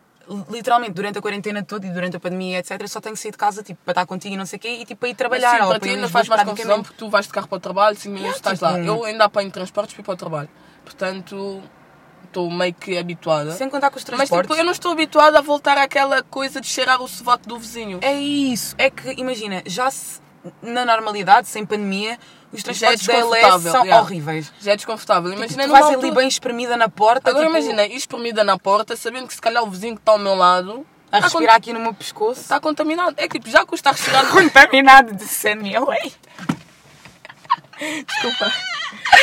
literalmente 0.50 0.93
durante 0.93 1.17
a 1.17 1.21
quarentena 1.21 1.63
toda 1.63 1.85
e 1.85 1.91
durante 1.91 2.15
a 2.15 2.19
pandemia, 2.19 2.59
etc., 2.59 2.88
só 2.88 3.01
tenho 3.01 3.15
que 3.15 3.21
sair 3.21 3.31
de 3.31 3.38
casa 3.38 3.61
tipo, 3.63 3.79
para 3.83 3.91
estar 3.91 4.05
contigo 4.05 4.33
e 4.33 4.38
não 4.38 4.45
sei 4.45 4.57
o 4.57 4.59
quê 4.59 4.69
e 4.69 4.85
tipo, 4.85 5.01
para 5.01 5.09
ir 5.09 5.15
trabalhar. 5.15 5.51
Mas, 5.51 5.57
sim, 5.59 5.63
ou 5.63 5.69
para 5.69 5.79
ti 5.79 5.89
ainda 5.89 6.09
faz 6.09 6.27
mais 6.27 6.43
confusão 6.43 6.81
porque 6.83 6.97
tu 6.97 7.09
vais 7.09 7.27
de 7.27 7.33
carro 7.33 7.47
para 7.47 7.57
o 7.57 7.59
trabalho, 7.59 7.95
5 7.95 8.13
minutos 8.13 8.39
Yeah, 8.39 8.53
estás 8.53 8.59
tipo, 8.59 8.89
lá. 8.89 8.95
Eu 8.97 9.05
ainda 9.05 9.25
apanho 9.25 9.51
transportes 9.51 9.93
para 9.93 10.01
ir 10.01 10.05
para 10.05 10.13
o 10.13 10.17
trabalho. 10.17 10.50
Portanto, 10.83 11.61
estou 12.23 12.50
meio 12.50 12.73
que 12.73 12.97
habituada. 12.97 13.51
Sem 13.51 13.69
contar 13.69 13.89
com 13.89 13.97
os 13.97 14.03
Mas 14.03 14.15
transportes. 14.17 14.50
tipo, 14.50 14.59
eu 14.59 14.65
não 14.65 14.71
estou 14.71 14.91
habituada 14.91 15.38
a 15.39 15.41
voltar 15.41 15.77
àquela 15.77 16.23
coisa 16.23 16.61
de 16.61 16.67
cheirar 16.67 17.01
o 17.01 17.07
sovaco 17.07 17.47
do 17.47 17.59
vizinho. 17.59 18.00
É 18.01 18.13
isso. 18.13 18.73
É 18.77 18.89
que, 18.89 19.11
imagina, 19.19 19.61
já 19.65 19.91
se, 19.91 20.21
na 20.61 20.85
normalidade, 20.85 21.47
sem 21.47 21.65
pandemia, 21.65 22.17
os 22.51 22.63
transportes 22.63 23.08
da 23.08 23.13
LS 23.13 23.63
são 23.63 23.84
yeah. 23.84 24.01
horríveis. 24.01 24.51
Já 24.62 24.74
é 24.74 24.75
desconfortável. 24.75 25.31
Tipo, 25.31 25.43
Imagina 25.43 25.63
tu 25.63 25.67
numa 25.67 25.81
vais 25.81 25.98
ali 25.98 26.12
bem 26.12 26.27
espremida 26.27 26.75
na 26.75 26.89
porta. 26.89 27.29
Agora 27.29 27.46
tipo, 27.46 27.58
imagina, 27.58 27.86
espremida 27.86 28.43
na 28.43 28.58
porta, 28.58 28.96
sabendo 28.96 29.27
que 29.27 29.34
se 29.34 29.41
calhar 29.41 29.63
o 29.63 29.70
vizinho 29.70 29.96
que 29.96 30.01
está 30.01 30.12
ao 30.12 30.20
meu 30.20 30.36
lado 30.36 30.86
A 31.12 31.17
está 31.17 31.27
respirar 31.27 31.55
aqui 31.55 31.72
no 31.72 31.79
meu 31.79 31.93
pescoço. 31.93 32.41
Está 32.41 32.60
contaminado. 32.60 33.15
É 33.17 33.27
tipo, 33.27 33.50
já 33.50 33.65
custa 33.65 33.89
a 33.89 33.91
respirar. 33.93 34.27
Contaminado 34.31 35.13
de 35.15 35.25
CNLA. 35.25 35.98
Desculpa. 38.05 38.51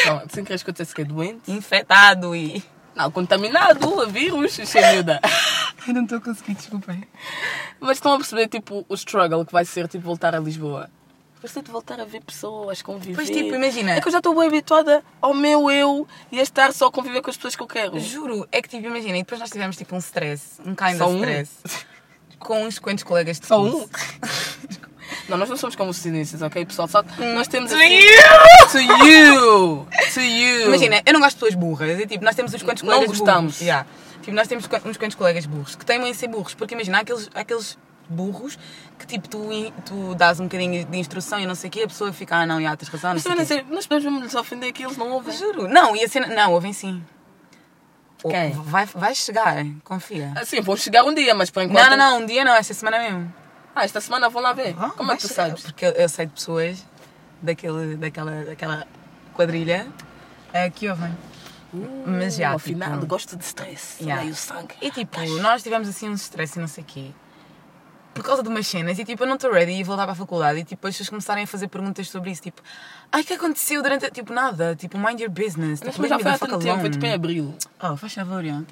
Não, 0.07 0.23
sem 0.29 0.45
querer 0.45 0.63
que 0.63 0.71
eu 0.71 0.73
dissesse 0.73 0.95
que 0.95 1.03
é 1.03 1.05
doente. 1.05 1.51
Infectado 1.51 2.35
e... 2.35 2.63
Não, 2.95 3.13
contaminado, 3.13 4.09
vírus, 4.09 4.55
sem 4.55 4.83
miúda. 4.91 5.21
Eu 5.87 5.95
não 5.95 6.03
estou 6.03 6.19
a 6.19 6.21
conseguir, 6.21 6.55
desculpem. 6.55 7.05
Mas 7.79 7.99
estão 7.99 8.15
a 8.15 8.17
perceber, 8.17 8.49
tipo, 8.49 8.85
o 8.89 8.95
struggle 8.95 9.47
que 9.47 9.53
vai 9.53 9.65
ser, 9.65 9.87
tipo, 9.87 10.05
voltar 10.05 10.35
a 10.35 10.41
Lisboa. 10.41 10.91
Gostei 11.41 11.63
de 11.63 11.71
voltar 11.71 12.01
a 12.01 12.05
ver 12.05 12.21
pessoas, 12.23 12.83
conviver. 12.83 13.15
Pois, 13.15 13.31
tipo, 13.31 13.55
imagina. 13.55 13.93
É 13.93 14.01
que 14.01 14.09
eu 14.09 14.13
já 14.13 14.19
estou 14.19 14.35
bem 14.35 14.49
habituada 14.49 15.05
ao 15.21 15.33
meu 15.33 15.71
eu 15.71 16.07
e 16.33 16.41
a 16.41 16.43
estar 16.43 16.73
só 16.73 16.87
a 16.87 16.91
conviver 16.93 17.23
com 17.23 17.31
as 17.31 17.37
pessoas 17.37 17.55
que 17.55 17.63
eu 17.63 17.67
quero. 17.67 17.99
Juro, 18.01 18.47
é 18.51 18.61
que 18.61 18.69
tipo, 18.69 18.87
imagina, 18.87 19.17
e 19.19 19.23
depois 19.23 19.41
nós 19.41 19.51
tivemos 19.51 19.77
tipo 19.77 19.95
um 19.95 19.99
stress, 19.99 20.61
um 20.67 20.75
kind 20.75 20.97
Só 20.99 21.07
of 21.07 21.15
um? 21.15 21.19
stress. 21.19 21.51
Com 22.39 22.63
uns 22.65 22.79
quantos 22.79 23.03
colegas 23.03 23.41
de 23.41 23.47
Só 23.47 23.61
um. 23.61 23.85
Não, 25.29 25.37
nós 25.39 25.49
não 25.49 25.57
somos 25.57 25.75
como 25.75 25.91
os 25.91 25.97
cineastas, 25.97 26.41
ok, 26.43 26.65
pessoal? 26.67 26.87
Só 26.87 27.03
que 27.03 27.21
nós 27.35 27.49
temos 27.49 27.71
To 27.71 27.77
assim... 27.77 27.99
you! 27.99 28.69
To 28.71 28.79
you! 28.79 29.87
To 30.15 30.21
you! 30.21 30.67
Imagina, 30.67 31.03
eu 31.05 31.13
não 31.15 31.21
gosto 31.21 31.35
de 31.37 31.41
pessoas 31.41 31.55
burras. 31.55 31.99
E, 31.99 32.07
tipo, 32.07 32.25
nós 32.25 32.35
temos 32.37 32.53
uns 32.55 32.63
quantos 32.63 32.83
Não 32.83 32.93
colegas 32.95 33.17
gostamos. 33.19 33.55
burros. 33.55 33.61
Yeah. 33.61 33.87
Tipo, 34.23 34.33
nós 34.37 34.47
temos 34.49 34.65
uns 34.87 34.97
quantos 34.97 35.15
colegas 35.17 35.47
burros 35.47 35.75
que 35.77 35.85
teimam 35.85 36.07
em 36.07 36.15
ser 36.15 36.29
burros. 36.29 36.55
Porque 36.55 36.75
imagina, 36.75 36.99
há 36.99 37.01
aqueles, 37.01 37.29
há 37.35 37.41
aqueles 37.41 37.79
burros 38.09 38.59
que 38.99 39.07
tipo, 39.07 39.29
tu, 39.29 39.49
tu 39.85 40.15
dás 40.15 40.41
um 40.41 40.45
bocadinho 40.45 40.85
de 40.85 40.99
instrução 40.99 41.39
e 41.39 41.47
não 41.47 41.55
sei 41.55 41.69
o 41.69 41.71
quê, 41.71 41.83
a 41.83 41.89
pessoa 41.89 42.13
fica, 42.13 42.37
ah 42.37 42.47
não, 42.47 42.61
já, 42.61 42.77
tens 42.77 42.89
razão, 42.89 43.13
Mas 43.13 43.21
o 43.21 43.25
também 43.25 43.39
não 43.41 43.47
sei, 43.47 43.63
nós 43.69 43.87
podemos 43.87 44.05
mesmo 44.05 44.21
lhes 44.25 44.35
ofender 44.35 44.73
que 44.73 44.83
eles 44.85 44.97
não 44.97 45.11
ouvem. 45.13 45.37
Juro. 45.37 45.69
Não, 45.69 45.95
e 45.95 46.03
a 46.05 46.09
cena. 46.09 46.27
Não, 46.27 46.53
ouvem 46.53 46.73
sim. 46.73 47.03
O- 48.23 48.29
Quem? 48.29 48.51
Vai, 48.53 48.85
vai 48.87 49.15
chegar, 49.15 49.65
confia. 49.85 50.33
Assim, 50.37 50.61
vão 50.61 50.77
chegar 50.77 51.05
um 51.05 51.15
dia, 51.15 51.35
mas 51.35 51.51
por 51.51 51.63
enquanto... 51.63 51.89
Não, 51.91 51.97
não, 51.97 52.11
não, 52.13 52.19
um 52.23 52.27
dia 52.27 52.45
não, 52.45 52.55
esta 52.55 52.75
semana 52.75 52.99
mesmo. 52.99 53.33
Ah, 53.75 53.85
esta 53.85 54.01
semana 54.01 54.29
vão 54.29 54.43
lá 54.43 54.53
ver. 54.53 54.75
Como 54.97 55.13
é 55.13 55.17
que 55.17 55.23
tu 55.23 55.29
chegar, 55.29 55.47
sabes? 55.49 55.63
Porque 55.63 55.85
eu, 55.85 55.91
eu 55.93 56.09
sei 56.09 56.27
de 56.27 56.33
pessoas 56.33 56.85
daquele, 57.41 57.97
daquela, 57.97 58.45
daquela 58.45 58.87
quadrilha 59.35 59.87
eh, 60.53 60.69
que 60.71 60.89
ouvem. 60.89 61.17
Mas 62.07 62.35
já, 62.35 62.51
Ao 62.51 62.59
tipo- 62.59 62.71
final, 62.71 62.99
gosto 63.07 63.37
de 63.37 63.45
stress. 63.45 64.03
Yeah. 64.03 64.23
Meio 64.25 64.35
sangue. 64.35 64.75
E 64.81 64.91
tipo, 64.91 65.21
nós 65.41 65.63
tivemos 65.63 65.89
assim 65.89 66.09
um 66.09 66.15
stress 66.15 66.59
e 66.59 66.61
não 66.61 66.67
sei 66.67 66.83
o 66.83 66.87
quê. 66.87 67.11
Por 68.19 68.27
causa 68.27 68.43
de 68.43 68.49
umas 68.49 68.67
cenas, 68.67 68.99
e 68.99 69.05
tipo, 69.05 69.23
eu 69.23 69.27
não 69.27 69.37
estou 69.37 69.51
ready 69.53 69.73
e 69.73 69.83
voltar 69.85 70.03
para 70.05 70.13
a 70.13 70.17
faculdade. 70.17 70.61
E 70.61 70.65
tipo, 70.65 70.87
as 70.87 70.95
pessoas 70.95 71.09
começarem 71.09 71.45
a 71.45 71.47
fazer 71.47 71.69
perguntas 71.69 72.09
sobre 72.09 72.31
isso, 72.31 72.43
tipo, 72.43 72.61
ai, 73.13 73.23
o 73.23 73.25
que 73.25 73.33
aconteceu 73.35 73.83
durante. 73.83 74.05
a-" 74.07 74.11
Tipo, 74.11 74.33
nada, 74.33 74.75
tipo, 74.77 74.99
mind 74.99 75.21
your 75.21 75.31
business. 75.31 75.81
Mas 75.85 75.95
Tipo, 75.95 76.09
já 76.09 76.17
leave 76.17 76.23
foi 76.25 76.33
há 76.33 76.39
tanto 76.39 76.59
tempo, 76.59 76.81
foi 76.81 76.91
tipo 76.91 77.07
em 77.07 77.13
abril. 77.13 77.55
Oh, 77.83 77.97
faz 77.97 78.13
favor, 78.15 78.45
já. 78.45 78.63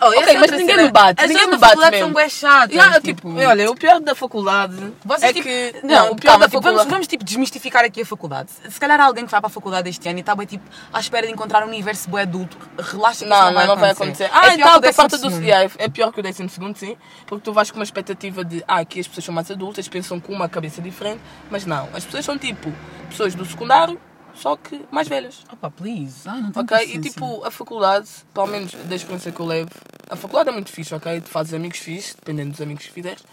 Oh, 0.00 0.06
Ok, 0.08 0.34
é 0.34 0.38
mas 0.38 0.50
ninguém 0.50 0.76
me 0.76 0.90
bate, 0.90 1.22
As 1.22 1.28
ninguém 1.28 1.46
pessoas 1.46 1.46
me 1.46 1.50
da 1.50 1.58
bate 1.58 1.74
faculdade 1.74 1.96
mesmo. 1.96 2.18
são 2.20 2.28
chatas. 2.28 2.70
Yeah, 2.74 3.00
tipo, 3.00 3.28
tipo, 3.28 3.40
olha, 3.48 3.70
o 3.70 3.76
pior 3.76 4.00
da 4.00 4.14
faculdade 4.14 4.92
Vocês, 5.04 5.30
é 5.30 5.32
tipo, 5.32 5.44
que... 5.44 5.74
Não, 5.82 6.12
o 6.12 6.16
pior 6.16 6.32
calma, 6.32 6.38
da 6.38 6.46
tipo, 6.46 6.62
faculdade... 6.62 6.76
vamos, 6.76 6.90
vamos 6.90 7.06
tipo, 7.06 7.24
desmistificar 7.24 7.84
aqui 7.84 8.02
a 8.02 8.06
faculdade. 8.06 8.50
Se 8.68 8.80
calhar 8.80 9.00
há 9.00 9.04
alguém 9.04 9.24
que 9.24 9.30
vai 9.30 9.40
para 9.40 9.48
a 9.48 9.50
faculdade 9.50 9.88
este 9.88 10.08
ano 10.08 10.18
e 10.18 10.20
está 10.20 10.34
bem 10.34 10.46
tipo, 10.46 10.64
à 10.92 11.00
espera 11.00 11.26
de 11.26 11.32
encontrar 11.32 11.64
um 11.64 11.68
universo 11.68 12.08
bué 12.08 12.22
adulto. 12.22 12.56
Relaxa 12.78 13.24
que 13.24 13.30
isso 13.30 13.42
Não, 13.42 13.52
não, 13.52 13.66
não 13.66 13.76
vai 13.76 13.90
acontecer. 13.90 14.30
Ah, 14.32 14.48
é 14.48 14.54
e 14.54 14.56
pior 14.56 14.64
tal, 14.64 14.72
que 14.72 14.78
o 14.78 14.90
da 14.90 14.92
parte 14.94 15.18
do. 15.18 15.30
Yeah, 15.42 15.70
é 15.78 15.88
pior 15.88 16.12
que 16.12 16.20
o 16.20 16.22
décimo 16.22 16.48
segundo, 16.48 16.76
sim. 16.76 16.96
Porque 17.26 17.44
tu 17.44 17.52
vais 17.52 17.70
com 17.70 17.78
uma 17.78 17.84
expectativa 17.84 18.44
de. 18.44 18.64
Ah, 18.66 18.78
aqui 18.80 19.00
as 19.00 19.06
pessoas 19.06 19.24
são 19.26 19.34
mais 19.34 19.50
adultas, 19.50 19.86
pensam 19.88 20.18
com 20.18 20.32
uma 20.32 20.48
cabeça 20.48 20.80
diferente. 20.82 21.20
Mas 21.50 21.66
não, 21.66 21.88
as 21.94 22.04
pessoas 22.04 22.24
são 22.24 22.38
tipo 22.38 22.72
pessoas 23.08 23.34
do 23.34 23.44
secundário, 23.44 24.00
só 24.34 24.56
que 24.56 24.84
mais 24.90 25.08
velhas. 25.08 25.44
Opa, 25.52 25.70
please. 25.70 26.28
Ah, 26.28 26.36
não 26.36 26.50
tenho 26.52 26.64
Ok? 26.64 26.94
E 26.94 27.00
tipo, 27.00 27.44
a 27.44 27.50
faculdade, 27.50 28.08
pelo 28.32 28.46
menos 28.46 28.72
da 28.72 28.94
experiência 28.94 29.32
que 29.32 29.40
eu 29.40 29.46
levo, 29.46 29.70
a 30.10 30.16
faculdade 30.16 30.48
é 30.48 30.52
muito 30.52 30.70
fixe, 30.70 30.94
ok? 30.94 31.20
Tu 31.20 31.30
fazes 31.30 31.54
amigos 31.54 31.78
fixes, 31.78 32.14
dependendo 32.14 32.50
dos 32.50 32.60
amigos 32.60 32.84
que 32.84 32.92
fizeres. 32.92 33.24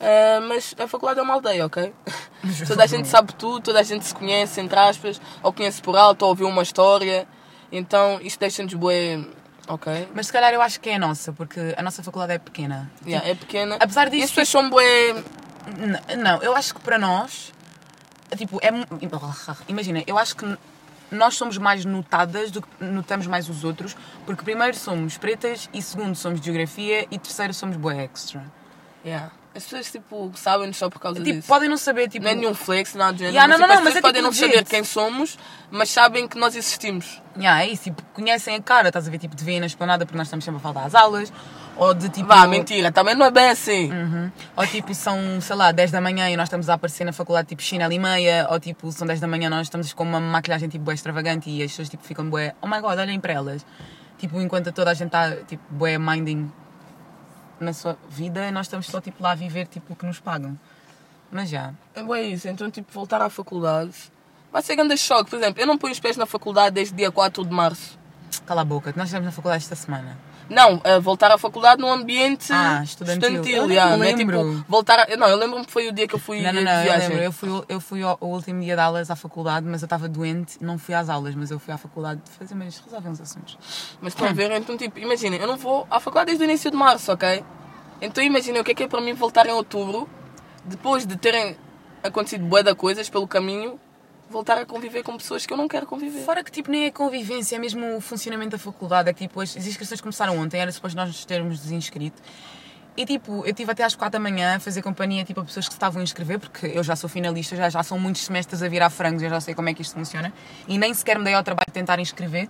Ah, 0.00 0.40
mas 0.46 0.74
a 0.78 0.86
faculdade 0.86 1.20
é 1.20 1.22
uma 1.22 1.34
aldeia, 1.34 1.64
ok? 1.64 1.92
toda 2.66 2.84
a 2.84 2.86
gente 2.86 3.08
sabe 3.08 3.34
tudo, 3.34 3.62
toda 3.62 3.80
a 3.80 3.82
gente 3.82 4.04
se 4.04 4.14
conhece, 4.14 4.60
entre 4.60 4.78
aspas, 4.78 5.20
ou 5.42 5.52
conhece 5.52 5.80
por 5.80 5.96
alto, 5.96 6.22
ou 6.22 6.28
ouviu 6.28 6.46
uma 6.48 6.62
história. 6.62 7.26
Então 7.72 8.20
isto 8.20 8.38
deixa-nos 8.38 8.74
bué, 8.74 9.24
ok? 9.66 10.08
Mas 10.14 10.26
se 10.26 10.32
calhar 10.32 10.52
eu 10.52 10.60
acho 10.60 10.78
que 10.78 10.90
é 10.90 10.96
a 10.96 10.98
nossa, 10.98 11.32
porque 11.32 11.74
a 11.76 11.82
nossa 11.82 12.02
faculdade 12.02 12.34
é 12.34 12.38
pequena. 12.38 12.90
Yeah, 13.06 13.26
é 13.28 13.34
pequena. 13.34 13.76
apesar 13.80 14.08
E 14.08 14.10
disso, 14.10 14.24
as 14.24 14.30
pessoas 14.30 14.48
são 14.48 14.68
bué. 14.68 15.14
Não, 16.18 16.42
eu 16.42 16.54
acho 16.54 16.74
que 16.74 16.80
para 16.80 16.98
nós, 16.98 17.53
tipo, 18.36 18.58
é. 18.62 18.70
Imagina, 19.68 20.02
eu 20.06 20.18
acho 20.18 20.36
que 20.36 20.58
nós 21.10 21.34
somos 21.36 21.58
mais 21.58 21.84
notadas 21.84 22.50
do 22.50 22.62
que 22.62 22.68
notamos 22.80 23.26
mais 23.26 23.48
os 23.48 23.62
outros, 23.64 23.96
porque 24.26 24.42
primeiro 24.42 24.76
somos 24.76 25.16
pretas, 25.16 25.68
e 25.72 25.80
segundo 25.82 26.14
somos 26.16 26.40
de 26.40 26.46
geografia, 26.46 27.06
e 27.10 27.18
terceiro 27.18 27.54
somos 27.54 27.76
boa 27.76 27.94
extra. 27.94 28.44
Yeah. 29.04 29.30
As 29.54 29.62
pessoas 29.62 29.92
tipo, 29.92 30.32
sabem-nos 30.34 30.76
só 30.76 30.90
por 30.90 30.98
causa 30.98 31.20
Tipo, 31.22 31.36
disso. 31.36 31.46
podem 31.46 31.68
não 31.68 31.76
saber, 31.76 32.08
tipo. 32.08 32.24
Não 32.24 32.32
é 32.32 32.34
nenhum 32.34 32.54
flex, 32.54 32.94
nada 32.94 33.12
do 33.12 33.18
género. 33.18 33.36
Yeah, 33.36 33.46
não, 33.56 33.60
mas, 33.60 33.68
não, 33.68 33.76
tipo, 33.76 33.84
não, 33.84 33.90
as 33.92 33.96
é 33.96 34.00
podem 34.00 34.22
tipo 34.22 34.34
não 34.34 34.40
legit. 34.40 34.56
saber 34.56 34.68
quem 34.68 34.82
somos, 34.82 35.38
mas 35.70 35.90
sabem 35.90 36.26
que 36.26 36.36
nós 36.36 36.56
existimos. 36.56 37.22
Yeah, 37.36 37.62
é 37.62 37.68
isso, 37.68 37.84
tipo, 37.84 38.02
conhecem 38.12 38.56
a 38.56 38.60
cara, 38.60 38.88
estás 38.88 39.06
a 39.06 39.10
ver, 39.12 39.18
tipo, 39.18 39.36
de 39.36 39.44
ver 39.44 39.60
na 39.60 39.66
esplanada 39.66 40.04
porque 40.04 40.18
nós 40.18 40.26
estamos 40.26 40.44
sempre 40.44 40.58
a 40.58 40.60
faltar 40.62 40.86
às 40.86 40.94
aulas, 40.96 41.32
ou 41.76 41.94
de 41.94 42.08
tipo. 42.08 42.28
Vá, 42.28 42.46
mentira, 42.46 42.92
também 42.92 43.14
não 43.14 43.26
é 43.26 43.30
bem 43.30 43.50
assim. 43.50 43.92
Uhum. 43.92 44.30
Ou 44.56 44.66
tipo, 44.66 44.94
são, 44.94 45.40
sei 45.40 45.56
lá, 45.56 45.72
10 45.72 45.90
da 45.90 46.00
manhã 46.00 46.30
e 46.30 46.36
nós 46.36 46.46
estamos 46.46 46.68
a 46.68 46.74
aparecer 46.74 47.04
na 47.04 47.12
faculdade 47.12 47.48
tipo 47.48 47.62
chinelo 47.62 47.92
e 47.92 47.98
meia, 47.98 48.46
ou 48.50 48.60
tipo, 48.60 48.90
são 48.92 49.06
10 49.06 49.20
da 49.20 49.26
manhã 49.26 49.50
nós 49.50 49.66
estamos 49.66 49.92
com 49.92 50.04
uma 50.04 50.20
maquilhagem 50.20 50.68
tipo 50.68 50.84
bué 50.84 50.94
extravagante 50.94 51.50
e 51.50 51.62
as 51.62 51.70
pessoas 51.70 51.88
tipo 51.88 52.04
ficam 52.04 52.28
bué, 52.28 52.54
oh 52.60 52.66
my 52.66 52.80
god, 52.80 52.98
olhem 52.98 53.20
para 53.20 53.32
elas. 53.32 53.64
Tipo, 54.18 54.40
enquanto 54.40 54.72
toda 54.72 54.90
a 54.90 54.94
gente 54.94 55.08
está 55.08 55.36
tipo 55.36 55.62
bué 55.70 55.98
minding 55.98 56.50
na 57.60 57.72
sua 57.72 57.96
vida, 58.08 58.50
nós 58.50 58.66
estamos 58.66 58.86
só 58.86 59.00
tipo 59.00 59.22
lá 59.22 59.32
a 59.32 59.34
viver 59.34 59.66
tipo 59.66 59.92
o 59.92 59.96
que 59.96 60.06
nos 60.06 60.20
pagam. 60.20 60.58
Mas 61.30 61.50
já. 61.50 61.72
É 61.94 62.02
bem 62.02 62.32
isso. 62.32 62.48
Então, 62.48 62.70
tipo, 62.70 62.92
voltar 62.92 63.20
à 63.20 63.28
faculdade 63.28 63.92
vai 64.52 64.62
ser 64.62 64.76
grande 64.76 64.96
choque. 64.96 65.30
Por 65.30 65.36
exemplo, 65.36 65.60
eu 65.60 65.66
não 65.66 65.76
ponho 65.76 65.92
os 65.92 65.98
pés 65.98 66.16
na 66.16 66.26
faculdade 66.26 66.76
desde 66.76 66.94
dia 66.94 67.10
4 67.10 67.44
de 67.44 67.52
março. 67.52 67.98
Cala 68.46 68.62
a 68.62 68.64
boca, 68.64 68.92
nós 68.96 69.06
estivemos 69.06 69.26
na 69.26 69.32
faculdade 69.32 69.64
esta 69.64 69.74
semana. 69.74 70.16
Não, 70.48 70.80
a 70.84 70.98
voltar 70.98 71.30
à 71.32 71.38
faculdade 71.38 71.80
num 71.80 71.90
ambiente 71.90 72.52
Ah, 72.52 72.82
estudantil. 72.84 73.42
Eu 73.46 73.66
nem 73.66 73.76
yeah, 73.76 73.96
não 73.96 74.04
é 74.04 74.12
tipo, 74.12 74.64
voltar 74.68 75.00
a... 75.00 75.16
Não, 75.16 75.26
eu 75.26 75.36
lembro-me 75.36 75.64
que 75.64 75.72
foi 75.72 75.88
o 75.88 75.92
dia 75.92 76.06
que 76.06 76.14
eu 76.14 76.18
fui 76.18 76.42
Não, 76.42 76.52
não, 76.52 76.58
de 76.58 76.64
não, 76.64 76.72
eu 76.72 76.82
viagem. 76.82 77.08
lembro. 77.08 77.24
Eu 77.24 77.32
fui, 77.32 77.48
eu 77.68 77.80
fui 77.80 78.02
ao, 78.02 78.18
ao 78.20 78.28
último 78.28 78.60
dia 78.60 78.74
de 78.74 78.80
aulas 78.80 79.10
à 79.10 79.16
faculdade, 79.16 79.66
mas 79.66 79.80
eu 79.82 79.86
estava 79.86 80.08
doente, 80.08 80.58
não 80.62 80.76
fui 80.78 80.94
às 80.94 81.08
aulas, 81.08 81.34
mas 81.34 81.50
eu 81.50 81.58
fui 81.58 81.72
à 81.72 81.78
faculdade 81.78 82.20
fazer, 82.38 82.54
mas 82.54 82.78
resolver 82.84 83.08
uns 83.08 83.20
assuntos. 83.20 83.58
Mas 84.00 84.12
estão 84.12 84.28
a 84.28 84.32
ver, 84.32 84.50
então 84.52 84.76
tipo, 84.76 84.98
imaginem, 84.98 85.40
eu 85.40 85.46
não 85.46 85.56
vou 85.56 85.86
à 85.90 85.98
faculdade 85.98 86.26
desde 86.26 86.44
o 86.44 86.46
início 86.46 86.70
de 86.70 86.76
março, 86.76 87.10
ok? 87.10 87.42
Então 88.02 88.22
imaginem 88.22 88.60
o 88.60 88.64
que 88.64 88.72
é 88.72 88.74
que 88.74 88.82
é 88.82 88.88
para 88.88 89.00
mim 89.00 89.14
voltar 89.14 89.46
em 89.46 89.52
outubro, 89.52 90.08
depois 90.64 91.06
de 91.06 91.16
terem 91.16 91.56
acontecido 92.02 92.44
bué 92.44 92.62
de 92.62 92.74
coisas 92.74 93.08
pelo 93.08 93.26
caminho, 93.26 93.80
voltar 94.34 94.58
a 94.58 94.66
conviver 94.66 95.02
com 95.04 95.16
pessoas 95.16 95.46
que 95.46 95.52
eu 95.52 95.56
não 95.56 95.68
quero 95.68 95.86
conviver. 95.86 96.20
Fora 96.24 96.42
que 96.42 96.50
tipo 96.50 96.70
nem 96.70 96.86
é 96.86 96.90
convivência, 96.90 97.56
é 97.56 97.58
mesmo 97.58 97.96
o 97.96 98.00
funcionamento 98.00 98.50
da 98.50 98.58
faculdade. 98.58 99.08
É 99.08 99.12
que 99.12 99.26
tipo, 99.26 99.40
as, 99.40 99.56
as 99.56 99.66
inscrições 99.66 100.00
começaram 100.00 100.36
ontem, 100.38 100.60
era 100.60 100.70
suposto 100.72 100.96
nós 100.96 101.08
nos 101.08 101.24
termos 101.24 101.60
desinscrito. 101.60 102.20
E 102.96 103.06
tipo, 103.06 103.44
eu 103.44 103.50
estive 103.50 103.70
até 103.72 103.82
às 103.82 103.94
4 103.96 104.12
da 104.12 104.20
manhã 104.20 104.56
a 104.56 104.60
fazer 104.60 104.82
companhia 104.82 105.24
tipo, 105.24 105.40
a 105.40 105.44
pessoas 105.44 105.66
que 105.66 105.72
se 105.72 105.76
estavam 105.76 106.00
a 106.00 106.04
inscrever, 106.04 106.38
porque 106.38 106.66
eu 106.66 106.82
já 106.82 106.94
sou 106.94 107.08
finalista, 107.08 107.56
já, 107.56 107.68
já 107.68 107.82
são 107.82 107.98
muitos 107.98 108.22
semestres 108.22 108.62
a 108.62 108.68
virar 108.68 108.90
frangos, 108.90 109.22
eu 109.22 109.30
já 109.30 109.40
sei 109.40 109.54
como 109.54 109.68
é 109.68 109.74
que 109.74 109.82
isto 109.82 109.94
funciona. 109.94 110.32
E 110.68 110.78
nem 110.78 110.92
sequer 110.92 111.18
me 111.18 111.24
dei 111.24 111.34
ao 111.34 111.42
trabalho 111.42 111.66
de 111.66 111.72
tentar 111.72 111.98
inscrever. 111.98 112.48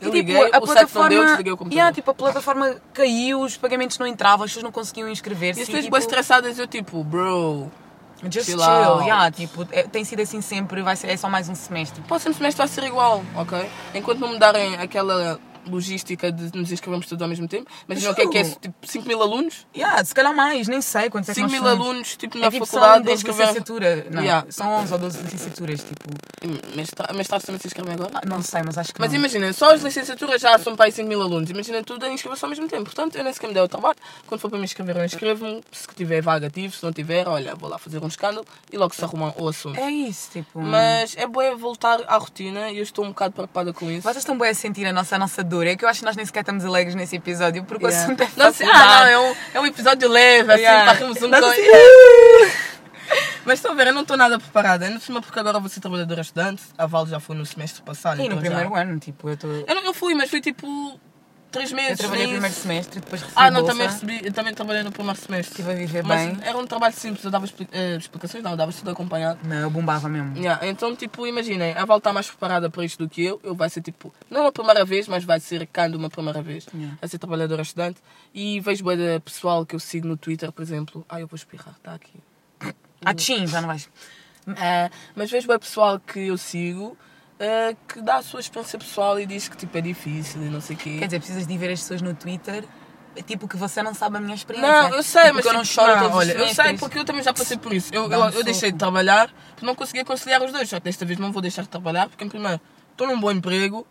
Eu 0.00 0.08
E, 0.08 0.22
tipo, 0.22 0.32
liguei, 0.32 0.50
site 0.66 0.94
não 0.94 1.08
deu, 1.08 1.24
desliguei 1.24 1.52
o 1.52 1.56
computador. 1.56 1.76
Yeah, 1.76 1.94
tipo, 1.94 2.10
a 2.10 2.14
plataforma 2.14 2.76
caiu, 2.92 3.40
os 3.40 3.56
pagamentos 3.56 3.98
não 3.98 4.06
entravam, 4.06 4.44
as 4.44 4.50
pessoas 4.50 4.64
não 4.64 4.72
conseguiam 4.72 5.08
inscrever-se. 5.08 5.60
E 5.60 5.62
as 5.62 5.68
pessoas 5.68 5.84
tipo, 5.84 5.96
estressadas, 5.96 6.58
eu 6.58 6.66
tipo, 6.66 7.04
bro, 7.04 7.70
Just 8.28 8.46
chill 8.46 8.58
chill, 8.58 9.00
yeah, 9.02 9.30
tipo, 9.30 9.66
é- 9.72 9.84
tem 9.84 10.04
sido 10.04 10.20
assim 10.20 10.40
sempre, 10.42 10.82
vai 10.82 10.94
ser, 10.96 11.08
é 11.08 11.16
só 11.16 11.28
mais 11.28 11.48
um 11.48 11.54
semestre. 11.54 12.00
o 12.00 12.04
próximo 12.04 12.34
semestre 12.34 12.58
vai 12.58 12.68
ser 12.68 12.84
igual, 12.84 13.22
ok? 13.34 13.68
Enquanto 13.94 14.18
não 14.20 14.28
me 14.28 14.38
darem 14.38 14.74
aquela 14.76 15.40
logística 15.66 16.30
de 16.32 16.56
nos 16.56 16.70
inscrevermos 16.72 17.06
todos 17.06 17.22
ao 17.22 17.28
mesmo 17.28 17.46
tempo, 17.48 17.70
imagina 17.88 18.10
o 18.12 18.14
que 18.14 18.22
é 18.22 18.26
que 18.28 18.38
é, 18.38 18.44
tipo, 18.44 18.74
5 18.86 19.06
mil 19.08 19.20
alunos, 19.22 19.66
Yeah, 19.76 20.04
se 20.04 20.14
calhar 20.14 20.34
mais, 20.34 20.68
nem 20.68 20.80
sei 20.80 21.08
quantos 21.10 21.28
é 21.30 21.34
que 21.34 21.40
5 21.40 21.50
nós 21.50 21.60
mil 21.60 21.68
alunos, 21.70 22.16
tipo, 22.16 22.36
É 22.38 22.40
na 22.40 22.50
tipo, 22.50 22.66
são 22.66 22.80
faculdade, 22.80 23.04
12 23.04 23.14
inscrever... 23.16 23.40
licenciatura. 23.46 24.06
Não, 24.10 24.22
Yeah. 24.22 24.46
são 24.50 24.68
11 24.74 24.92
ou 24.92 24.98
12 24.98 25.22
licenciaturas, 25.22 25.80
tipo. 25.84 26.10
Mestrado, 26.74 27.14
mestrado 27.14 27.42
também 27.42 27.60
se 27.60 27.66
inscrevem 27.66 27.94
agora? 27.94 28.10
ah, 28.14 28.20
Não 28.26 28.42
sei, 28.42 28.62
mas 28.64 28.78
acho 28.78 28.94
que 28.94 29.00
Mas 29.00 29.10
não. 29.12 29.18
imagina, 29.18 29.52
só 29.52 29.72
as 29.74 29.82
licenciaturas 29.82 30.40
já 30.40 30.58
são 30.58 30.74
para 30.74 30.86
aí 30.86 30.92
5 30.92 31.08
mil 31.08 31.20
alunos. 31.20 31.50
Imagina 31.50 31.82
tudo 31.82 32.04
a 32.06 32.08
inscrever-se 32.08 32.44
ao 32.44 32.48
mesmo 32.48 32.66
tempo. 32.68 32.84
Portanto, 32.84 33.16
eu 33.16 33.24
nem 33.24 33.32
sequer 33.32 33.48
me 33.48 33.54
dei 33.54 33.62
o 33.62 33.68
trabalho. 33.68 33.96
Quando 34.26 34.40
for 34.40 34.48
para 34.48 34.58
me 34.58 34.64
inscrever, 34.64 34.96
eu 34.96 35.04
inscrevo-me. 35.04 35.62
Se 35.72 35.86
tiver 35.94 36.20
vaga, 36.22 36.46
ativo. 36.46 36.74
Se 36.74 36.82
não 36.82 36.92
tiver, 36.92 37.28
olha, 37.28 37.54
vou 37.54 37.68
lá 37.68 37.78
fazer 37.78 38.02
um 38.02 38.06
escândalo 38.08 38.46
e 38.72 38.76
logo 38.78 38.94
se 38.94 39.04
arruma 39.04 39.34
o 39.38 39.48
assunto. 39.48 39.78
É 39.78 39.90
isso, 39.90 40.30
tipo. 40.32 40.60
Mas 40.60 41.14
é 41.16 41.26
bom 41.26 41.56
voltar 41.56 42.00
à 42.06 42.16
rotina 42.16 42.70
e 42.70 42.78
eu 42.78 42.82
estou 42.82 43.04
um 43.04 43.08
bocado 43.08 43.32
preocupada 43.34 43.72
com 43.72 43.90
isso. 43.90 44.02
Vocês 44.02 44.18
estão 44.18 44.36
bem 44.38 44.48
a 44.50 44.54
sentir 44.54 44.86
a 44.86 44.92
nossa, 44.92 45.16
a 45.16 45.18
nossa 45.18 45.42
dor. 45.44 45.59
É 45.66 45.76
que 45.76 45.84
eu 45.84 45.88
acho 45.88 46.00
que 46.00 46.06
nós 46.06 46.16
nem 46.16 46.24
sequer 46.26 46.40
estamos 46.40 46.64
alegres 46.64 46.94
nesse 46.94 47.16
episódio, 47.16 47.64
porque 47.64 47.84
Yeah. 47.86 48.02
o 48.02 48.04
assunto 48.06 48.22
é 48.22 48.26
faculdade. 48.26 48.70
ah, 48.70 49.00
não, 49.00 49.06
é 49.06 49.18
um, 49.18 49.34
é 49.54 49.60
um 49.60 49.66
episódio 49.66 50.08
leve, 50.08 50.52
assim, 50.52 50.62
Yeah. 50.62 50.84
para 50.84 50.98
rirmos 50.98 51.22
um 51.22 51.28
Nós 51.28 51.44
assim, 51.44 51.62
Mas 53.44 53.58
estão 53.58 53.72
a 53.72 53.74
ver, 53.74 53.88
eu 53.88 53.92
não 53.94 54.02
estou 54.02 54.16
nada 54.16 54.38
preparada. 54.38 54.84
Ainda 54.86 54.98
por 55.00 55.04
porque 55.20 55.38
agora 55.40 55.58
vou 55.58 55.68
ser 55.68 55.80
trabalhadora 55.80 56.20
estudante. 56.20 56.62
A 56.78 56.86
Val 56.86 57.06
já 57.06 57.18
foi 57.18 57.34
no 57.34 57.44
semestre 57.44 57.82
passado. 57.82 58.20
E 58.20 58.24
então 58.26 58.36
no 58.36 58.44
já- 58.44 58.50
primeiro 58.50 58.74
ano, 58.76 58.98
tipo, 59.00 59.28
eu 59.28 59.34
estou. 59.34 59.50
Eu, 59.50 59.74
não- 59.74 59.84
eu 59.84 59.94
fui, 59.94 60.14
mas 60.14 60.30
fui 60.30 60.40
tipo 60.40 61.00
3 61.50 61.72
meses. 61.72 61.90
Eu 61.92 61.96
trabalhei 61.98 62.26
no 62.26 62.32
primeiro 62.32 62.54
semestre, 62.54 63.00
depois 63.00 63.22
recebi 63.22 63.40
Ah, 63.40 63.50
não, 63.50 63.60
bolsa, 63.60 63.72
também 63.74 63.88
recebi, 63.88 64.20
eu 64.26 64.32
também 64.32 64.54
trabalhei 64.54 64.82
no 64.82 64.92
primeiro 64.92 65.18
semestre. 65.18 65.50
Estive 65.52 65.70
a 65.72 65.74
viver 65.74 66.04
Mas 66.04 66.20
bem. 66.36 66.38
era 66.48 66.56
um 66.56 66.66
trabalho 66.66 66.94
simples, 66.94 67.24
eu 67.24 67.30
dava 67.30 67.44
expli- 67.44 67.68
eh, 67.72 67.96
explicações, 67.96 68.42
não, 68.44 68.52
eu 68.52 68.56
dava 68.56 68.72
tudo 68.72 68.90
acompanhado. 68.90 69.40
Não, 69.44 69.56
eu 69.56 69.70
bombava 69.70 70.08
mesmo. 70.08 70.36
Yeah, 70.36 70.64
então, 70.66 70.94
tipo, 70.94 71.26
imaginem, 71.26 71.72
a 71.76 71.84
Val 71.84 71.98
está 71.98 72.12
mais 72.12 72.26
preparada 72.28 72.70
para 72.70 72.84
isto 72.84 72.98
do 73.04 73.08
que 73.08 73.24
eu. 73.24 73.40
Eu 73.42 73.54
vai 73.54 73.68
ser, 73.68 73.82
tipo, 73.82 74.14
não 74.30 74.42
uma 74.42 74.52
primeira 74.52 74.84
vez, 74.84 75.08
mas 75.08 75.24
vai 75.24 75.40
ser 75.40 75.66
cando 75.66 75.98
uma 75.98 76.08
primeira 76.08 76.40
vez. 76.42 76.66
Yeah. 76.72 76.96
Vai 77.00 77.08
ser 77.08 77.18
trabalhadora 77.18 77.62
estudante. 77.62 78.00
E 78.32 78.60
vejo 78.60 78.84
da 78.84 79.18
pessoal 79.20 79.66
que 79.66 79.74
eu 79.74 79.80
sigo 79.80 80.06
no 80.06 80.16
Twitter, 80.16 80.52
por 80.52 80.62
exemplo. 80.62 81.04
Ah, 81.08 81.20
eu 81.20 81.26
vou 81.26 81.36
espirrar, 81.36 81.74
está 81.76 81.94
aqui. 81.94 82.14
Ah, 83.04 83.14
tchim, 83.14 83.46
já 83.46 83.60
não 83.60 83.68
vais. 83.68 83.88
Ah, 84.46 84.90
mas 85.16 85.30
vejo 85.30 85.48
bem 85.48 85.58
pessoal 85.58 85.98
que 85.98 86.20
eu 86.26 86.36
sigo 86.38 86.96
ah, 87.40 87.74
que 87.88 88.02
dá 88.02 88.16
a 88.16 88.22
sua 88.22 88.40
experiência 88.40 88.78
pessoal 88.78 89.18
e 89.18 89.24
diz 89.24 89.48
que 89.48 89.56
tipo, 89.56 89.76
é 89.76 89.80
difícil 89.80 90.42
e 90.42 90.50
não 90.50 90.60
sei 90.60 90.76
o 90.76 90.78
quê. 90.78 90.98
Quer 90.98 91.06
dizer, 91.06 91.18
precisas 91.18 91.46
de 91.46 91.56
ver 91.56 91.72
as 91.72 91.80
pessoas 91.80 92.02
no 92.02 92.14
Twitter, 92.14 92.64
tipo 93.26 93.48
que 93.48 93.56
você 93.56 93.82
não 93.82 93.94
sabe 93.94 94.18
a 94.18 94.20
minha 94.20 94.34
experiência. 94.34 94.70
Não, 94.70 94.96
eu 94.96 95.02
sei, 95.02 95.24
Tipo, 95.24 95.34
mas 95.36 95.46
eu 95.46 95.52
não 95.54 95.62
tipo, 95.62 95.74
choro 95.74 95.96
não, 95.96 96.12
olha, 96.12 96.32
eu 96.32 96.48
sei 96.48 96.76
porque 96.76 96.98
eu 96.98 97.04
também 97.04 97.22
já 97.22 97.32
passei 97.32 97.56
por 97.56 97.72
isso. 97.72 97.92
Eu, 97.94 98.10
eu, 98.10 98.30
eu 98.30 98.44
deixei 98.44 98.70
de 98.70 98.78
trabalhar 98.78 99.32
porque 99.50 99.64
não 99.64 99.74
conseguia 99.74 100.04
conciliar 100.04 100.42
os 100.42 100.52
dois. 100.52 100.68
Só 100.68 100.76
que 100.78 100.84
desta 100.84 101.04
vez 101.04 101.18
não 101.18 101.32
vou 101.32 101.40
deixar 101.40 101.62
de 101.62 101.68
trabalhar 101.68 102.08
porque, 102.08 102.22
em 102.24 102.28
primeiro, 102.28 102.60
estou 102.92 103.06
num 103.06 103.18
bom 103.18 103.30
emprego, 103.30 103.86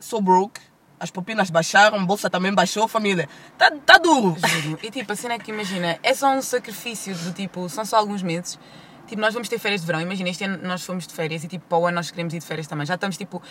sou 0.00 0.20
broke, 0.20 0.60
as 0.98 1.10
propinas 1.10 1.50
baixaram, 1.50 1.98
a 1.98 2.04
bolsa 2.04 2.30
também 2.30 2.54
baixou, 2.54 2.88
família. 2.88 3.28
Tá, 3.58 3.70
tá 3.84 3.98
duro. 3.98 4.36
Juro. 4.62 4.78
E 4.82 4.90
tipo, 4.90 5.12
a 5.12 5.16
cena 5.16 5.34
é 5.34 5.38
que 5.38 5.50
imagina, 5.50 5.98
é 6.02 6.14
só 6.14 6.32
um 6.32 6.40
sacrifício 6.40 7.14
do 7.14 7.32
tipo, 7.32 7.68
são 7.68 7.84
só 7.84 7.96
alguns 7.96 8.22
meses. 8.22 8.58
Tipo, 9.12 9.20
nós 9.20 9.34
vamos 9.34 9.46
ter 9.46 9.58
férias 9.58 9.82
de 9.82 9.86
verão. 9.86 10.00
Imagina, 10.00 10.30
este 10.30 10.44
ano 10.44 10.58
nós 10.62 10.82
fomos 10.86 11.06
de 11.06 11.12
férias 11.12 11.44
e 11.44 11.46
tipo, 11.46 11.66
para 11.68 11.76
o 11.76 11.86
ano 11.86 11.96
nós 11.96 12.10
queremos 12.10 12.32
ir 12.32 12.38
de 12.38 12.46
férias 12.46 12.66
também. 12.66 12.86
Já 12.86 12.94
estamos 12.94 13.18
tipo, 13.18 13.42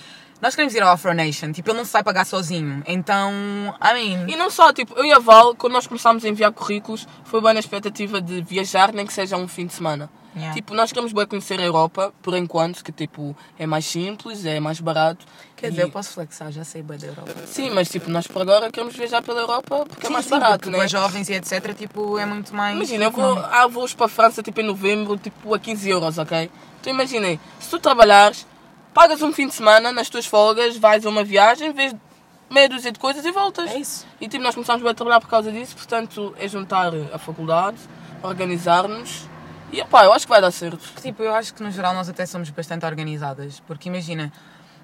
nós 0.41 0.55
queremos 0.55 0.73
ir 0.73 0.81
ao 0.81 0.89
Afro 0.89 1.13
Nation. 1.13 1.51
Tipo, 1.51 1.69
ele 1.69 1.77
não 1.77 1.85
se 1.85 1.93
vai 1.93 2.03
pagar 2.03 2.25
sozinho. 2.25 2.81
Então, 2.87 3.31
I 3.79 3.93
mean, 3.93 4.27
E 4.27 4.35
não 4.35 4.49
só, 4.49 4.73
tipo, 4.73 4.95
eu 4.97 5.05
e 5.05 5.13
a 5.13 5.19
Val, 5.19 5.53
quando 5.53 5.73
nós 5.73 5.85
começámos 5.85 6.25
a 6.25 6.29
enviar 6.29 6.51
currículos, 6.51 7.07
foi 7.25 7.39
bem 7.41 7.53
na 7.53 7.59
expectativa 7.59 8.19
de 8.19 8.41
viajar, 8.41 8.91
nem 8.91 9.05
que 9.05 9.13
seja 9.13 9.37
um 9.37 9.47
fim 9.47 9.67
de 9.67 9.73
semana. 9.73 10.09
Yeah. 10.33 10.53
Tipo, 10.55 10.73
nós 10.73 10.91
queremos 10.91 11.11
bem 11.11 11.25
conhecer 11.25 11.59
a 11.59 11.63
Europa, 11.63 12.13
por 12.21 12.33
enquanto, 12.37 12.83
que 12.83 12.91
tipo, 12.91 13.35
é 13.59 13.65
mais 13.65 13.85
simples, 13.85 14.45
é 14.45 14.59
mais 14.61 14.79
barato. 14.79 15.25
quer 15.57 15.67
E- 15.67 15.69
dizer, 15.71 15.83
eu 15.83 15.91
posso 15.91 16.11
flexar, 16.11 16.49
já 16.51 16.63
sei 16.63 16.81
bem 16.81 16.97
da 16.97 17.07
Europa. 17.07 17.33
Sim, 17.45 17.69
mas 17.71 17.89
tipo, 17.89 18.09
nós 18.09 18.27
por 18.27 18.41
agora 18.41 18.71
queremos 18.71 18.95
viajar 18.95 19.21
pela 19.21 19.41
Europa 19.41 19.85
porque 19.87 20.05
é 20.05 20.07
Sim, 20.07 20.13
mais 20.13 20.25
sim, 20.25 20.31
barato, 20.31 20.71
né? 20.71 20.77
para 20.77 20.87
jovens 20.87 21.27
e 21.29 21.33
etc, 21.33 21.75
tipo, 21.77 22.17
é 22.17 22.25
muito 22.25 22.55
mais. 22.55 22.75
Imagina, 22.77 23.03
eu 23.05 23.11
vou 23.11 23.37
há 23.39 23.67
voos 23.67 23.93
para 23.93 24.05
a 24.05 24.09
França 24.09 24.41
tipo 24.41 24.61
em 24.61 24.63
novembro, 24.65 25.17
tipo 25.17 25.53
a 25.53 25.59
15 25.59 25.89
euros, 25.89 26.17
ok? 26.17 26.49
Então 26.79 26.93
imaginem, 26.93 27.37
se 27.59 27.69
tu 27.69 27.77
trabalhares, 27.77 28.47
pagas 28.93 29.21
um 29.21 29.33
fim 29.33 29.47
de 29.47 29.53
semana 29.53 29.91
nas 29.91 30.09
tuas 30.09 30.25
folgas, 30.25 30.77
vais 30.77 31.05
a 31.05 31.09
uma 31.09 31.23
viagem, 31.25 31.73
vês 31.73 31.93
meia 32.49 32.69
dúzia 32.69 32.91
de 32.91 32.99
coisas 32.99 33.25
e 33.25 33.31
voltas. 33.31 33.69
É 33.69 33.77
isso. 33.77 34.05
E 34.19 34.27
tipo, 34.29 34.43
nós 34.43 34.55
começámos 34.55 34.81
bem 34.81 34.91
a 34.91 34.95
trabalhar 34.95 35.19
por 35.19 35.29
causa 35.29 35.51
disso, 35.51 35.75
portanto 35.75 36.33
é 36.39 36.47
juntar 36.47 36.91
a 37.13 37.17
faculdade, 37.19 37.77
organizar-nos 38.23 39.29
e 39.71 39.83
pá, 39.85 40.03
eu 40.05 40.13
acho 40.13 40.25
que 40.25 40.31
vai 40.31 40.41
dar 40.41 40.51
certo. 40.51 40.79
Tipo, 41.01 41.23
eu 41.23 41.33
acho 41.33 41.53
que 41.53 41.63
no 41.63 41.71
geral 41.71 41.93
nós 41.93 42.09
até 42.09 42.25
somos 42.25 42.49
bastante 42.49 42.85
organizadas, 42.85 43.59
porque 43.61 43.89
imagina, 43.89 44.31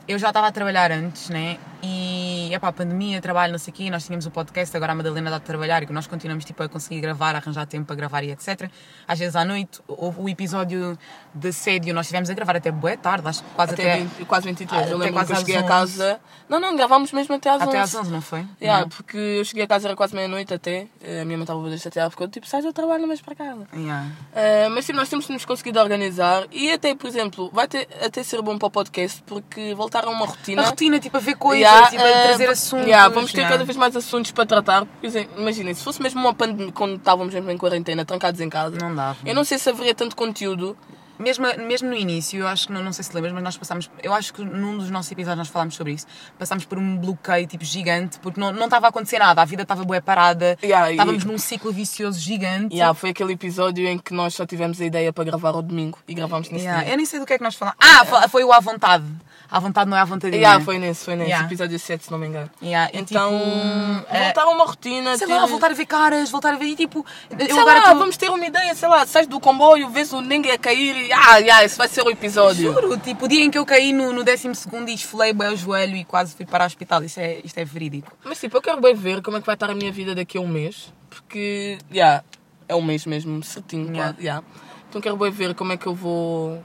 eu 0.08 0.18
já 0.18 0.30
estava 0.30 0.48
a 0.48 0.52
trabalhar 0.52 0.92
antes, 0.92 1.30
né? 1.30 1.58
E, 1.84 2.50
epá, 2.54 2.72
pandemia, 2.72 3.22
trabalho, 3.22 3.52
não 3.52 3.60
sei 3.60 3.72
o 3.72 3.76
quê, 3.76 3.90
nós 3.92 4.04
tínhamos 4.04 4.26
o 4.26 4.32
podcast, 4.32 4.76
agora 4.76 4.94
a 4.94 4.96
Madalena 4.96 5.30
dá 5.30 5.38
de 5.38 5.44
trabalhar 5.44 5.84
e 5.84 5.86
que 5.86 5.94
nós 5.94 6.08
continuamos, 6.08 6.44
tipo, 6.44 6.64
a 6.64 6.68
conseguir 6.68 7.00
gravar, 7.02 7.36
a 7.36 7.38
arranjar 7.38 7.68
tempo 7.68 7.86
para 7.86 7.96
gravar 7.96 8.24
e 8.24 8.32
etc. 8.32 8.70
Às 9.08 9.20
vezes 9.20 9.36
à 9.36 9.46
noite, 9.46 9.80
houve 9.88 10.20
o 10.22 10.28
episódio 10.28 10.98
de 11.36 11.50
assédio, 11.50 11.94
nós 11.94 12.08
estivemos 12.08 12.30
a 12.32 12.34
gravar 12.34 12.56
até 12.56 12.72
boa 12.72 12.98
tarde, 12.98 13.28
acho 13.28 13.44
que 13.44 13.50
quase 13.52 13.74
Até, 13.76 13.92
até, 13.94 14.00
20, 14.04 14.26
quase 14.26 14.46
23. 14.48 14.82
até 14.82 14.92
eu 14.94 14.98
lembro 14.98 15.14
quase 15.14 15.28
que 15.28 15.34
eu 15.34 15.40
cheguei 15.40 15.56
a 15.56 15.60
11. 15.60 15.68
casa. 15.68 16.20
Não, 16.50 16.60
não, 16.60 16.76
gravámos 16.76 17.12
mesmo 17.12 17.36
até 17.36 17.50
às 17.50 17.58
11. 17.62 17.70
até 17.70 17.80
às 17.80 17.94
11, 17.96 18.12
não 18.12 18.22
foi? 18.22 18.46
Yeah, 18.60 18.82
Não. 18.82 18.90
porque 18.90 19.18
eu 19.18 19.46
cheguei 19.46 19.64
a 19.64 19.68
casa 19.68 19.88
era 19.88 19.96
quase 19.96 20.16
meia-noite 20.16 20.54
até. 20.54 20.88
eh, 21.04 21.22
A 21.22 21.26
minha 21.26 21.38
mãe 21.38 21.44
estava 21.44 21.68
a 21.68 21.78
chateada 21.78 22.10
porque 22.10 22.24
eu 22.24 22.28
tipo, 22.30 22.48
sai 22.48 22.62
do 22.64 22.74
trabalho, 22.74 23.06
vais 23.06 23.22
para 23.22 23.36
casa. 23.36 23.68
Yeah. 23.76 24.08
Uh, 24.32 24.70
mas 24.72 24.86
sim, 24.86 24.94
nós 24.94 25.10
temos 25.10 25.28
nos 25.30 25.46
conseguir 25.46 25.78
organizar 25.78 26.46
e 26.52 26.72
até, 26.72 26.96
por 26.96 27.08
exemplo, 27.08 27.52
vai 27.54 27.68
ter, 27.68 27.88
até 28.04 28.24
ser 28.24 28.42
bom 28.42 28.58
para 28.58 28.68
o 28.68 28.72
podcast 28.72 29.22
porque 29.28 29.76
voltar 29.76 29.97
a 30.06 30.10
uma 30.10 30.26
rotina. 30.26 30.62
A 30.62 30.66
rotina, 30.66 31.00
tipo, 31.00 31.18
a 31.18 31.20
ver 31.20 31.36
coisas, 31.36 31.62
Yeah, 31.62 31.90
tipo, 31.90 32.04
a 32.04 32.08
trazer 32.24 32.46
v- 32.46 32.52
assuntos. 32.52 32.88
yeah, 32.88 33.08
vamos 33.10 33.32
ter 33.32 33.40
yeah. 33.40 33.56
cada 33.56 33.66
vez 33.66 33.78
mais 33.78 33.96
assuntos 33.96 34.32
para 34.32 34.46
tratar. 34.46 34.86
Exemplo, 35.02 35.40
imaginem, 35.42 35.74
se 35.74 35.84
fosse 35.84 36.02
mesmo 36.02 36.20
uma 36.20 36.34
pandemia, 36.34 36.72
quando 36.72 36.96
estávamos 36.98 37.34
mesmo 37.34 37.50
em 37.52 37.58
quarentena, 37.58 38.06
trancados 38.06 38.40
em 38.42 38.50
casa, 38.50 38.76
Não 38.80 38.94
dava. 38.94 39.18
eu 39.26 39.34
não 39.36 39.44
sei 39.44 39.58
se 39.58 39.70
haveria 39.70 39.96
tanto 39.96 40.16
conteúdo. 40.16 40.78
Mesmo, 41.20 41.48
mesmo 41.66 41.90
no 41.90 41.96
início, 41.96 42.42
eu 42.42 42.48
acho 42.48 42.68
que, 42.68 42.74
não, 42.74 42.84
não 42.84 42.94
sei 42.94 43.04
se 43.04 43.12
lembras, 43.12 43.34
mas 43.34 43.42
nós 43.42 43.58
passámos, 43.58 43.90
eu 44.04 44.14
acho 44.14 44.32
que 44.32 44.44
num 44.46 44.78
dos 44.78 44.92
nossos 44.92 45.12
episódios 45.12 45.40
nós 45.40 45.48
falámos 45.48 45.74
sobre 45.74 45.94
isso, 45.94 46.06
passámos 46.38 46.64
por 46.64 46.78
um 46.78 46.96
bloqueio 46.96 47.48
tipo 47.48 47.66
gigante, 47.66 48.20
porque 48.20 48.40
não 48.40 48.54
não 48.54 48.66
estava 48.66 48.86
a 48.86 48.90
acontecer 48.90 49.18
nada, 49.18 49.42
a 49.42 49.46
vida 49.46 49.64
estava 49.64 49.84
bué 49.84 50.00
parada, 50.00 50.56
Yeah, 50.64 50.92
e- 50.92 50.94
estávamos 50.94 51.26
num 51.26 51.40
ciclo 51.40 51.72
vicioso 51.74 52.20
gigante. 52.20 52.76
Yeah, 52.76 52.94
foi 52.94 53.10
aquele 53.10 53.34
episódio 53.34 53.88
em 53.88 53.98
que 53.98 54.14
nós 54.14 54.36
só 54.36 54.46
tivemos 54.46 54.80
a 54.80 54.86
ideia 54.86 55.12
para 55.12 55.24
gravar 55.24 55.56
ao 55.56 55.64
domingo 55.64 55.98
e 56.08 56.14
gravámos 56.14 56.52
nesse 56.52 56.66
Yeah, 56.66 56.84
dia. 56.84 56.94
Eu 56.94 56.98
nem 56.98 57.06
sei 57.08 57.20
do 57.20 57.26
que 57.26 57.34
é 57.34 57.38
que 57.40 57.44
nós 57.44 57.56
falamos. 57.56 57.80
Ah, 57.82 58.28
foi 58.30 58.44
o 58.44 58.54
à 58.54 58.60
vontade. 58.60 59.06
À 59.50 59.60
vontade 59.60 59.90
não 59.90 59.96
é 59.98 60.02
à 60.02 60.06
vontade. 60.06 60.36
Yeah, 60.36 60.64
foi 60.64 60.78
nesse, 60.78 61.06
foi 61.06 61.16
nesse, 61.16 61.30
Yeah. 61.30 61.48
episódio 61.48 61.80
7, 61.80 62.04
se 62.06 62.12
não 62.12 62.18
me 62.18 62.28
engano. 62.28 62.50
Yeah, 62.62 62.92
e 62.94 63.00
Então, 63.00 63.32
tipo, 63.40 64.14
é, 64.14 64.24
voltar 64.26 64.44
a 64.44 64.50
uma 64.50 64.66
rotina. 64.66 65.18
sei 65.18 65.28
ter- 65.28 65.34
lá, 65.36 65.46
voltar 65.46 65.72
a 65.72 65.74
ver 65.74 65.86
caras, 65.86 66.30
voltar 66.30 66.54
a 66.54 66.58
ver 66.58 66.66
e 66.66 66.76
tipo. 66.76 67.06
Eu 67.32 67.38
Sei 67.48 67.60
agora 67.60 67.80
lá, 67.80 67.92
tô- 67.94 68.00
vamos 68.00 68.18
ter 68.18 68.30
uma 68.30 68.46
ideia, 68.46 68.76
sei 68.76 68.88
lá, 68.90 69.06
sais 69.06 69.26
do 69.28 69.40
comboio, 69.40 69.90
vês 69.90 70.12
o 70.12 70.20
ninguém 70.22 70.52
a 70.52 70.58
cair 70.58 70.96
e 71.08 71.12
ah, 71.14 71.38
yeah, 71.38 71.64
esse 71.64 71.78
vai 71.78 71.88
ser 71.88 72.02
o 72.04 72.10
episódio. 72.10 72.74
Juro, 72.74 72.98
tipo, 72.98 73.26
o 73.26 73.28
dia 73.28 73.44
em 73.44 73.50
que 73.50 73.58
eu 73.58 73.66
caí 73.66 73.94
no, 73.94 74.12
no 74.12 74.24
12 74.24 74.50
e 74.88 74.94
esfolei 74.94 75.32
bem 75.34 75.50
o 75.54 75.56
joelho 75.58 75.96
e 75.96 76.04
quase 76.04 76.36
fui 76.36 76.46
para 76.46 76.64
o 76.64 76.68
hospital, 76.68 77.04
isto 77.04 77.20
é, 77.20 77.40
isto 77.44 77.58
é 77.58 77.64
verídico. 77.66 78.12
Mas 78.26 78.40
tipo, 78.40 78.58
eu 78.58 78.62
quero 78.62 78.82
bem 78.82 78.94
ver 78.96 79.22
como 79.22 79.38
é 79.38 79.40
que 79.40 79.46
vai 79.46 79.56
estar 79.56 79.70
a 79.70 79.76
minha 79.76 79.92
vida 79.92 80.14
daqui 80.14 80.38
a 80.38 80.42
um 80.42 80.48
mês, 80.48 80.94
porque, 81.10 81.78
já, 81.92 82.24
é 82.68 82.76
um 82.76 82.82
mês 82.82 83.06
mesmo, 83.06 83.42
certinho, 83.44 83.94
Yeah. 83.94 84.16
yeah. 84.20 84.46
Então 84.90 85.00
quero 85.02 85.16
bem 85.18 85.32
ver 85.32 85.54
como 85.56 85.72
é 85.74 85.78
que 85.78 85.88
eu 85.88 85.94
vou... 85.96 86.64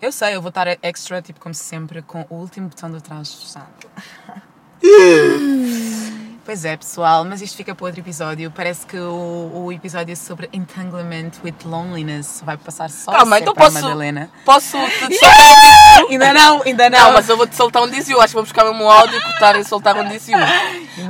Eu 0.00 0.10
sei, 0.10 0.34
eu 0.34 0.40
vou 0.40 0.48
estar 0.48 0.66
extra, 0.82 1.20
tipo, 1.20 1.38
como 1.40 1.54
sempre, 1.54 2.00
com 2.02 2.24
o 2.30 2.36
último 2.36 2.68
botão 2.68 2.90
trás 3.00 3.34
fechado. 3.34 3.68
Pois 6.42 6.64
é, 6.64 6.76
pessoal, 6.76 7.24
mas 7.24 7.40
isto 7.42 7.56
fica 7.56 7.74
para 7.76 7.86
outro 7.86 8.00
episódio. 8.00 8.50
Parece 8.50 8.84
que 8.84 8.96
o, 8.96 9.52
o 9.54 9.72
episódio 9.72 10.16
sobre 10.16 10.48
entanglement 10.52 11.30
with 11.44 11.54
loneliness 11.64 12.42
vai 12.44 12.56
passar 12.56 12.90
só 12.90 13.12
Calma, 13.12 13.38
então 13.38 13.54
para 13.54 13.66
posso... 13.66 13.78
a 13.78 13.82
Madalena. 13.82 14.30
Posso 14.44 14.76
te 15.06 15.14
soltar... 15.20 16.06
Ainda 16.08 16.32
não, 16.32 16.62
ainda 16.62 16.90
não. 16.90 16.98
Não, 16.98 17.12
mas 17.12 17.28
eu 17.28 17.36
vou-te 17.36 17.54
soltar 17.54 17.82
um 17.82 17.86
DCU, 17.86 18.18
acho 18.18 18.28
que 18.28 18.34
vou 18.34 18.42
buscar 18.42 18.64
mesmo 18.64 18.82
um 18.82 18.90
áudio, 18.90 19.22
cortar 19.22 19.54
e 19.60 19.64
soltar 19.64 19.94
um. 19.94 20.00
Ainda 20.00 20.18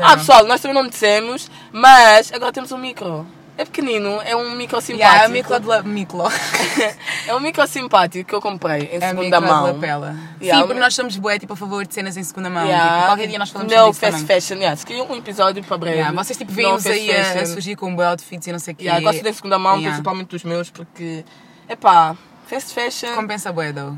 Ah, 0.03 0.17
pessoal, 0.17 0.45
nós 0.45 0.61
também 0.61 0.75
não 0.75 0.87
dissemos, 0.87 1.51
mas 1.73 2.31
agora 2.33 2.53
temos 2.53 2.71
um 2.71 2.79
micro. 2.79 3.27
É 3.61 3.65
pequenino, 3.67 4.23
é 4.25 4.35
um 4.35 4.53
micro 4.53 4.81
simpático. 4.81 4.99
Yeah, 5.07 5.25
é 5.25 5.29
o 5.29 5.31
Miklo 5.31 5.61
de 5.61 5.67
la... 5.67 5.83
Miklo. 5.83 6.25
É 7.29 7.35
um 7.35 7.41
micro 7.41 7.67
simpático 7.67 8.27
que 8.27 8.35
eu 8.35 8.41
comprei 8.41 8.89
em 8.91 8.97
É 8.97 9.09
segunda 9.11 9.39
mão. 9.39 9.67
de 9.67 9.73
lapela. 9.73 10.17
Yeah, 10.41 10.63
Sim, 10.63 10.67
porque 10.67 10.81
nós 10.81 10.95
somos 10.95 11.17
bué, 11.19 11.39
tipo, 11.39 11.53
a 11.53 11.57
favor 11.57 11.87
de 11.87 11.93
cenas 11.93 12.17
em 12.17 12.23
segunda 12.23 12.49
mão. 12.49 12.65
Yeah. 12.65 12.95
Tipo, 12.95 13.07
qualquer 13.09 13.27
dia 13.27 13.39
nós 13.39 13.51
falamos 13.51 13.71
no 13.71 13.79
sobre 13.79 13.91
isso 13.91 14.01
fast 14.01 14.21
também. 14.23 14.41
fashion, 14.41 14.57
yeah. 14.57 14.77
Se 14.77 15.13
um 15.13 15.17
episódio 15.17 15.63
para 15.63 15.77
breve. 15.77 15.97
Yeah, 15.99 16.17
vocês, 16.25 16.39
tipo, 16.39 16.51
veem-nos 16.53 16.83
fast 16.83 16.99
aí 16.99 17.11
a, 17.15 17.43
a 17.43 17.47
surgir 17.47 17.77
com 17.77 17.95
bué 17.95 18.07
outfits 18.07 18.47
e 18.47 18.53
não 18.53 18.59
sei 18.59 18.73
o 18.73 18.77
quê. 18.79 18.85
Yeah, 18.85 19.05
gosto 19.05 19.23
de 19.23 19.33
segunda 19.35 19.59
mão, 19.59 19.73
Yeah. 19.75 19.91
principalmente 19.91 20.29
dos 20.29 20.43
meus, 20.45 20.71
porque, 20.71 21.23
epá, 21.69 22.17
fast 22.47 22.73
fashion, 22.73 23.15
Compensa 23.15 23.53
bué, 23.53 23.75
though. 23.75 23.95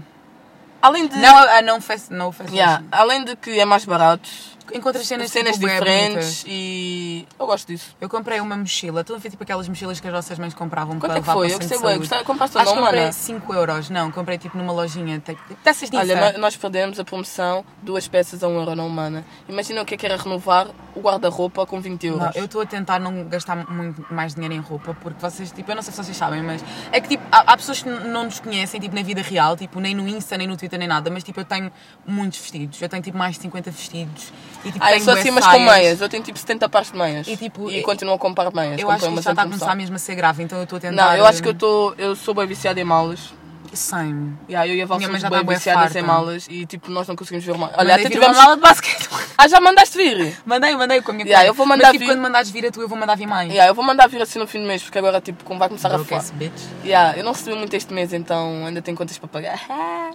além 0.82 1.06
de... 1.06 1.16
Não, 1.18 1.36
a 1.38 1.62
não 1.62 1.80
fast, 1.80 2.12
no 2.12 2.32
fast 2.32 2.52
Yeah, 2.52 2.78
fashion. 2.78 2.88
além 2.90 3.24
de 3.24 3.36
que 3.36 3.60
é 3.60 3.64
mais 3.64 3.84
barato, 3.84 4.28
Encontras 4.72 5.06
cenas, 5.06 5.30
cenas 5.30 5.54
tipo, 5.56 5.66
diferentes 5.68 6.44
e 6.46 7.26
eu 7.38 7.46
gosto 7.46 7.66
disso. 7.66 7.96
Eu 8.00 8.08
comprei 8.08 8.40
uma 8.40 8.56
mochila, 8.56 9.00
a 9.08 9.18
ver 9.18 9.30
tipo 9.30 9.42
aquelas 9.42 9.68
mochilas 9.68 9.98
que 10.00 10.06
as 10.06 10.12
vossas 10.12 10.38
mães 10.38 10.54
compravam 10.54 10.98
Quanto 10.98 11.10
para 11.10 11.18
é 11.18 11.22
que 11.22 11.28
levar 11.28 11.32
foi? 11.34 11.46
para 11.48 11.54
Eu 11.54 11.58
o 11.58 11.62
centro 11.62 11.78
gostei 11.78 11.78
de 11.78 11.82
bem. 11.82 11.88
saúde. 11.92 11.98
Gostaste- 11.98 12.24
Compraste 12.26 12.58
Acho 12.58 12.72
que 12.74 12.78
comprei 12.80 13.00
mana? 13.00 13.12
5 13.12 13.54
euros. 13.54 13.90
Não, 13.90 14.10
comprei 14.10 14.38
tipo 14.38 14.56
numa 14.56 14.72
lojinha 14.72 15.18
tipo, 15.20 15.40
dessas 15.64 15.90
de 15.90 15.96
Olha, 15.96 16.38
nós, 16.38 16.56
perdemos 16.56 16.98
a 17.00 17.04
promoção, 17.04 17.64
duas 17.82 18.06
peças 18.08 18.42
a 18.42 18.48
um 18.48 18.54
euro 18.58 18.74
na 18.74 18.84
humana. 18.84 19.24
Imagina 19.48 19.82
o 19.82 19.84
que 19.84 19.94
é 19.94 19.96
que 19.96 20.06
era 20.06 20.16
renovar 20.16 20.68
o 20.94 21.00
guarda-roupa 21.00 21.66
com 21.66 21.80
20 21.80 22.06
euros. 22.06 22.22
Não, 22.22 22.32
eu 22.34 22.44
estou 22.44 22.60
a 22.60 22.66
tentar 22.66 22.98
não 23.00 23.24
gastar 23.28 23.56
muito 23.70 24.04
mais 24.12 24.34
dinheiro 24.34 24.54
em 24.54 24.60
roupa 24.60 24.94
porque 25.00 25.18
vocês, 25.20 25.50
tipo, 25.50 25.70
eu 25.70 25.74
não 25.74 25.82
sei 25.82 25.92
se 25.92 26.02
vocês 26.04 26.16
sabem, 26.16 26.42
mas 26.42 26.62
é 26.90 27.00
que 27.00 27.08
tipo, 27.08 27.22
há, 27.32 27.52
há 27.52 27.56
pessoas 27.56 27.82
que 27.82 27.88
não 27.88 28.24
nos 28.24 28.40
conhecem, 28.40 28.80
tipo, 28.80 28.94
na 28.94 29.02
vida 29.02 29.22
real, 29.22 29.56
tipo, 29.56 29.80
nem 29.80 29.94
no 29.94 30.06
Insta, 30.08 30.36
nem 30.36 30.46
no 30.46 30.56
Twitter, 30.56 30.78
nem 30.78 30.86
nada, 30.88 31.10
mas 31.10 31.22
tipo, 31.24 31.40
eu 31.40 31.44
tenho 31.44 31.72
muitos 32.06 32.38
vestidos, 32.40 32.80
eu 32.80 32.88
tenho 32.88 33.02
tipo 33.02 33.16
mais 33.16 33.36
de 33.36 33.42
50 33.42 33.70
vestidos 33.70 34.32
e 34.64 34.72
tipo, 34.72 34.84
Ah, 34.84 34.92
eu 34.94 35.00
sou 35.00 35.14
assim, 35.14 35.30
mas 35.30 35.46
com 35.46 35.58
meias. 35.58 36.00
Eu 36.00 36.08
tenho 36.08 36.22
tipo 36.22 36.38
70 36.38 36.68
pares 36.68 36.90
de 36.92 36.98
meias. 36.98 37.26
E, 37.28 37.36
tipo, 37.36 37.70
e 37.70 37.78
eu- 37.78 37.82
continuo 37.82 38.14
a 38.14 38.18
comprar 38.18 38.52
meias. 38.52 38.80
Eu 38.80 38.90
acho 38.90 39.06
que 39.06 39.12
isto 39.14 39.22
já 39.22 39.30
está 39.30 39.42
a 39.42 39.46
começar 39.46 39.74
mesmo 39.74 39.96
a 39.96 39.98
ser 39.98 40.14
grave, 40.14 40.42
então 40.42 40.58
eu 40.58 40.64
estou 40.64 40.76
a 40.76 40.80
tentar. 40.80 40.94
Não, 41.10 41.16
eu 41.16 41.26
acho 41.26 41.42
que 41.42 41.48
eu 41.48 41.52
eh, 41.52 41.54
estou. 41.54 41.94
Eu 41.98 42.16
sou 42.16 42.34
bem 42.34 42.46
viciada 42.46 42.80
em 42.80 42.84
malas. 42.84 43.32
Same. 43.74 44.34
Yeah, 44.50 44.68
eu 44.70 44.76
e 44.76 44.82
a 44.82 44.86
Val 44.86 45.00
somos 45.00 45.22
bem 45.22 45.30
tá 45.30 45.42
viciadas 45.42 45.96
em 45.96 46.02
malas 46.02 46.46
e 46.50 46.66
tipo, 46.66 46.90
nós 46.90 47.08
não 47.08 47.16
conseguimos 47.16 47.42
ver 47.42 47.52
uma. 47.52 47.70
Olha, 47.78 47.94
até 47.94 48.02
vir 48.04 48.10
tivemos. 48.10 48.36
uma 48.36 48.42
mala 48.44 48.56
de 48.56 48.60
basquete. 48.62 49.08
Ah, 49.38 49.48
já 49.48 49.60
mandaste 49.60 49.96
vir? 49.96 50.36
Mandei, 50.44 50.76
mandei 50.76 51.00
com 51.00 51.10
a 51.10 51.14
minha 51.14 51.26
Yeah, 51.26 51.48
eu 51.48 51.54
vou 51.54 51.64
mandar 51.66 51.84
Mas, 51.84 51.92
tipo, 51.92 52.04
vir- 52.04 52.10
quando 52.12 52.20
mandares 52.20 52.50
vir 52.50 52.66
a 52.66 52.70
tu, 52.70 52.82
eu 52.82 52.88
vou 52.88 52.98
mandar 52.98 53.16
vir 53.16 53.26
mais. 53.26 53.48
Yeah, 53.50 53.70
eu 53.70 53.74
vou 53.74 53.82
mandar 53.82 54.06
vir 54.08 54.20
assim 54.20 54.38
no 54.38 54.46
fim 54.46 54.60
do 54.60 54.66
mês, 54.68 54.82
porque 54.82 54.98
agora 54.98 55.20
tipo, 55.22 55.42
como 55.42 55.58
vai 55.58 55.68
começar 55.68 55.88
a 55.88 55.94
Broke 55.94 56.10
falar. 56.10 56.20
ass 56.20 56.30
bitch. 56.30 56.52
Yeah, 56.84 57.16
eu 57.18 57.24
não 57.24 57.32
recebi 57.32 57.56
muito 57.56 57.74
este 57.74 57.92
mês, 57.94 58.12
então 58.12 58.66
ainda 58.66 58.82
tenho 58.82 58.96
contas 58.96 59.16
para 59.18 59.28
pagar. 59.28 59.58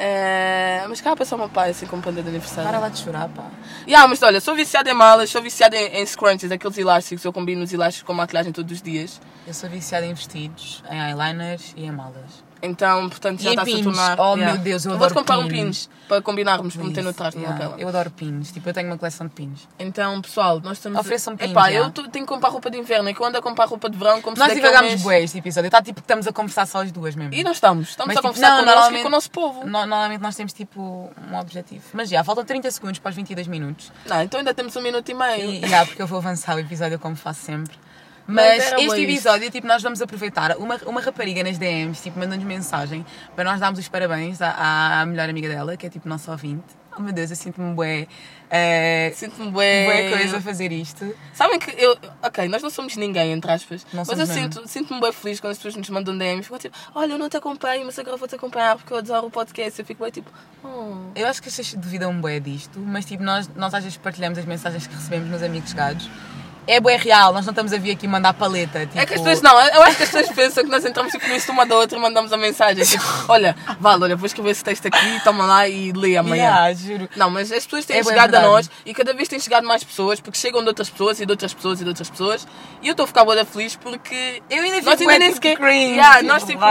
Eh, 0.00 0.84
mas 0.88 1.00
cá 1.00 1.16
passar 1.16 1.34
o 1.34 1.38
meu 1.40 1.48
pai 1.48 1.70
assim 1.70 1.84
com 1.86 2.00
prenda 2.00 2.22
de 2.22 2.28
aniversário. 2.28 2.70
Para 2.70 2.78
lá 2.78 2.88
de 2.88 2.98
chorar, 2.98 3.28
pá. 3.28 3.44
Yeah, 3.86 4.06
mas 4.06 4.22
olha, 4.22 4.40
sou 4.40 4.54
viciada 4.54 4.88
em 4.88 4.94
malas, 4.94 5.28
sou 5.28 5.42
viciada 5.42 5.76
em, 5.76 6.00
em 6.00 6.06
scrunchies, 6.06 6.52
aqueles 6.52 6.78
elásticos, 6.78 7.24
eu 7.24 7.32
combino 7.32 7.62
os 7.64 7.72
elásticos 7.72 8.06
com 8.06 8.14
maquilhagem 8.14 8.52
todos 8.52 8.72
os 8.72 8.80
dias. 8.82 9.20
Eu 9.46 9.52
sou 9.54 9.68
viciada 9.68 10.06
em 10.06 10.14
vestidos, 10.14 10.82
em 10.90 10.98
eyeliners 11.00 11.74
e 11.76 11.84
em 11.84 11.90
malas. 11.90 12.46
Então, 12.60 13.08
portanto, 13.08 13.40
já 13.40 13.50
E 13.50 13.52
está-se 13.52 13.70
a 13.70 13.74
pins? 13.76 13.84
tornar. 13.84 14.18
Oh, 14.18 14.34
meu 14.34 14.58
Deus, 14.58 14.84
eu 14.84 14.90
Vou-te 14.90 15.04
adoro 15.04 15.14
comprar 15.14 15.38
um 15.38 15.46
pins. 15.46 15.86
pins 15.86 15.90
para 16.08 16.20
combinarmos, 16.20 16.74
para 16.74 16.84
meter 16.86 17.04
no 17.04 17.12
da 17.12 17.28
yeah, 17.28 17.50
lapela. 17.52 17.76
Eu 17.78 17.86
adoro 17.88 18.10
pins. 18.10 18.50
Tipo, 18.50 18.68
eu 18.70 18.74
tenho 18.74 18.88
uma 18.88 18.98
coleção 18.98 19.28
de 19.28 19.32
pins. 19.32 19.68
Então, 19.78 20.20
pessoal, 20.20 20.58
nós 20.58 20.78
estamos. 20.78 20.98
Ofereçam 20.98 21.36
pins, 21.36 21.52
Epá, 21.52 21.70
já. 21.70 21.78
eu 21.78 21.90
tenho 21.92 22.10
que 22.10 22.24
comprar 22.26 22.48
roupa 22.48 22.68
de 22.68 22.76
inverno. 22.76 23.08
É 23.08 23.14
que 23.14 23.20
eu 23.22 23.26
ando 23.26 23.38
a 23.38 23.40
comprar 23.40 23.66
roupa 23.66 23.88
de 23.88 23.96
verão 23.96 24.20
como 24.20 24.36
Nós 24.36 24.48
se 24.48 24.56
divagámos 24.56 24.90
mês- 24.90 25.02
bué 25.02 25.22
este 25.22 25.38
episódio. 25.38 25.68
Está 25.68 25.80
tipo 25.80 26.00
que 26.00 26.04
estamos 26.04 26.26
a 26.26 26.32
conversar 26.32 26.66
só 26.66 26.82
as 26.82 26.90
duas 26.90 27.14
mesmo. 27.14 27.32
E 27.32 27.44
não 27.44 27.52
estamos. 27.52 27.90
Estamos 27.90 28.08
Mas, 28.08 28.16
a 28.16 28.20
tipo, 28.22 28.34
conversar 28.34 28.56
não, 28.56 28.62
e 28.62 28.66
normalmente- 28.66 29.02
com 29.02 29.08
o 29.08 29.10
nosso 29.12 29.30
povo. 29.30 29.64
No- 29.64 29.86
Normalmente 29.88 30.20
nós 30.20 30.36
temos 30.36 30.52
tipo 30.52 31.10
um 31.30 31.36
objetivo. 31.36 31.84
Mas 31.92 32.08
já, 32.08 32.22
faltam 32.22 32.44
30 32.44 32.70
segundos 32.70 32.98
para 32.98 33.10
os 33.10 33.16
22 33.16 33.46
minutos. 33.46 33.90
Não, 34.06 34.22
então 34.22 34.38
ainda 34.38 34.54
temos 34.54 34.76
um 34.76 34.82
minuto 34.82 35.08
e 35.10 35.14
meio. 35.14 35.50
E 35.50 35.68
já, 35.68 35.84
porque 35.84 36.00
eu 36.00 36.06
vou 36.06 36.18
avançar 36.18 36.56
o 36.56 36.58
episódio 36.58 36.98
como 36.98 37.16
faço 37.16 37.40
sempre. 37.40 37.76
Mas 38.26 38.72
Mas 38.72 38.82
este 38.82 39.00
episódio, 39.04 39.50
tipo, 39.50 39.66
nós 39.66 39.82
vamos 39.82 40.02
aproveitar. 40.02 40.54
Uma, 40.58 40.76
uma 40.84 41.00
rapariga 41.00 41.42
nas 41.42 41.56
DMs, 41.56 42.02
tipo, 42.02 42.18
mandou-nos 42.18 42.44
mensagem 42.44 43.04
para 43.34 43.42
nós 43.42 43.58
darmos 43.58 43.78
os 43.78 43.88
parabéns 43.88 44.42
à, 44.42 45.00
à 45.00 45.06
melhor 45.06 45.30
amiga 45.30 45.48
dela, 45.48 45.78
que 45.78 45.86
é 45.86 45.90
tipo 45.90 46.06
nossa 46.06 46.30
ouvinte. 46.30 46.77
Oh 46.98 47.00
meu 47.00 47.12
Deus, 47.12 47.30
eu 47.30 47.36
sinto-me 47.36 47.72
bué. 47.74 48.08
eh, 48.50 49.12
Sinto-me 49.14 49.50
bué. 49.52 49.86
bué 49.86 50.10
coisa 50.18 50.40
fazer 50.40 50.72
isto. 50.72 51.14
Sabem 51.32 51.58
que 51.60 51.70
eu. 51.80 51.96
Ok, 52.22 52.48
nós 52.48 52.60
não 52.60 52.70
somos 52.70 52.96
ninguém, 52.96 53.32
entre 53.32 53.50
aspas. 53.52 53.86
Não 53.92 54.02
mas 54.04 54.18
eu 54.18 54.26
mesmo. 54.26 54.34
sinto, 54.34 54.68
sinto-me 54.68 55.00
bem 55.00 55.12
feliz 55.12 55.38
quando 55.38 55.52
as 55.52 55.58
pessoas 55.58 55.76
nos 55.76 55.88
mandam 55.90 56.16
DM 56.18 56.40
e 56.40 56.42
ficam 56.42 56.58
tipo, 56.58 56.76
olha, 56.94 57.12
eu 57.12 57.18
não 57.18 57.28
te 57.28 57.36
acompanho, 57.36 57.86
mas 57.86 57.96
agora 57.98 58.16
vou-te 58.16 58.34
acompanhar 58.34 58.74
porque 58.76 58.92
eu 58.92 58.96
adoro 58.98 59.26
o 59.28 59.30
podcast. 59.30 59.78
Eu 59.78 59.86
fico 59.86 60.02
bem 60.02 60.10
tipo, 60.10 60.28
oh. 60.64 60.96
Eu 61.14 61.28
acho 61.28 61.40
que 61.40 61.48
vocês 61.50 61.72
duvidam 61.74 62.20
bué 62.20 62.40
disto, 62.40 62.80
mas 62.80 63.04
tipo, 63.04 63.22
nós, 63.22 63.48
nós 63.54 63.72
às 63.72 63.84
vezes 63.84 63.96
partilhamos 63.98 64.38
as 64.38 64.44
mensagens 64.44 64.86
que 64.88 64.94
recebemos 64.94 65.28
nos 65.30 65.42
amigos 65.42 65.70
chegados. 65.70 66.08
É 66.68 66.78
bué 66.80 66.96
real, 66.96 67.32
nós 67.32 67.46
não 67.46 67.52
estamos 67.52 67.72
a 67.72 67.78
vir 67.78 67.92
aqui 67.92 68.06
mandar 68.06 68.34
paleta. 68.34 68.80
Tipo, 68.80 68.98
É 68.98 69.06
que 69.06 69.14
as 69.14 69.20
pessoas 69.20 69.40
não, 69.40 69.58
eu 69.58 69.82
acho 69.84 69.96
que 69.96 70.02
as 70.02 70.10
pessoas 70.10 70.28
pensam 70.34 70.64
que 70.64 70.70
nós 70.70 70.84
entramos 70.84 71.10
tipo, 71.10 71.26
no 71.26 71.52
uma 71.52 71.64
da 71.64 71.74
outra 71.74 71.96
e 71.96 72.00
mandamos 72.00 72.30
a 72.30 72.36
mensagem. 72.36 72.84
Tipo, 72.84 73.04
olha, 73.28 73.56
Val, 73.80 73.98
olha, 74.00 74.14
vou 74.14 74.26
escrever 74.26 74.50
esse 74.50 74.62
texto 74.62 74.86
aqui, 74.86 75.24
toma 75.24 75.46
lá 75.46 75.66
e 75.66 75.92
lê 75.92 76.18
amanhã. 76.18 76.42
Yeah, 76.42 76.74
juro. 76.74 77.08
Não, 77.16 77.30
mas 77.30 77.50
as 77.50 77.64
pessoas 77.64 77.86
têm 77.86 77.96
É 77.96 78.04
chegado 78.04 78.34
a 78.34 78.42
nós 78.42 78.70
e 78.84 78.92
cada 78.92 79.14
vez 79.14 79.28
têm 79.28 79.40
chegado 79.40 79.66
mais 79.66 79.82
pessoas, 79.82 80.20
porque 80.20 80.38
chegam 80.38 80.60
de 80.60 80.68
outras 80.68 80.90
pessoas 80.90 81.18
e 81.20 81.24
de 81.24 81.32
outras 81.32 81.54
pessoas 81.54 81.80
e 81.80 81.84
de 81.84 81.88
outras 81.88 82.10
pessoas. 82.10 82.46
E 82.82 82.88
eu 82.88 82.92
estou 82.92 83.04
a 83.04 83.06
ficar 83.06 83.24
boa 83.24 83.42
feliz 83.46 83.74
porque 83.74 84.42
Eu 84.50 84.62
ainda 84.62 84.76
nós 84.82 84.84
fico 84.84 84.90
ainda 84.90 85.04
bué, 85.04 85.18
nem 85.18 85.32
tipo, 85.32 85.42
sequer. 85.42 85.58
Yeah, 85.58 86.16
tipo, 86.16 86.26
nós, 86.28 86.44
tipo. 86.44 86.64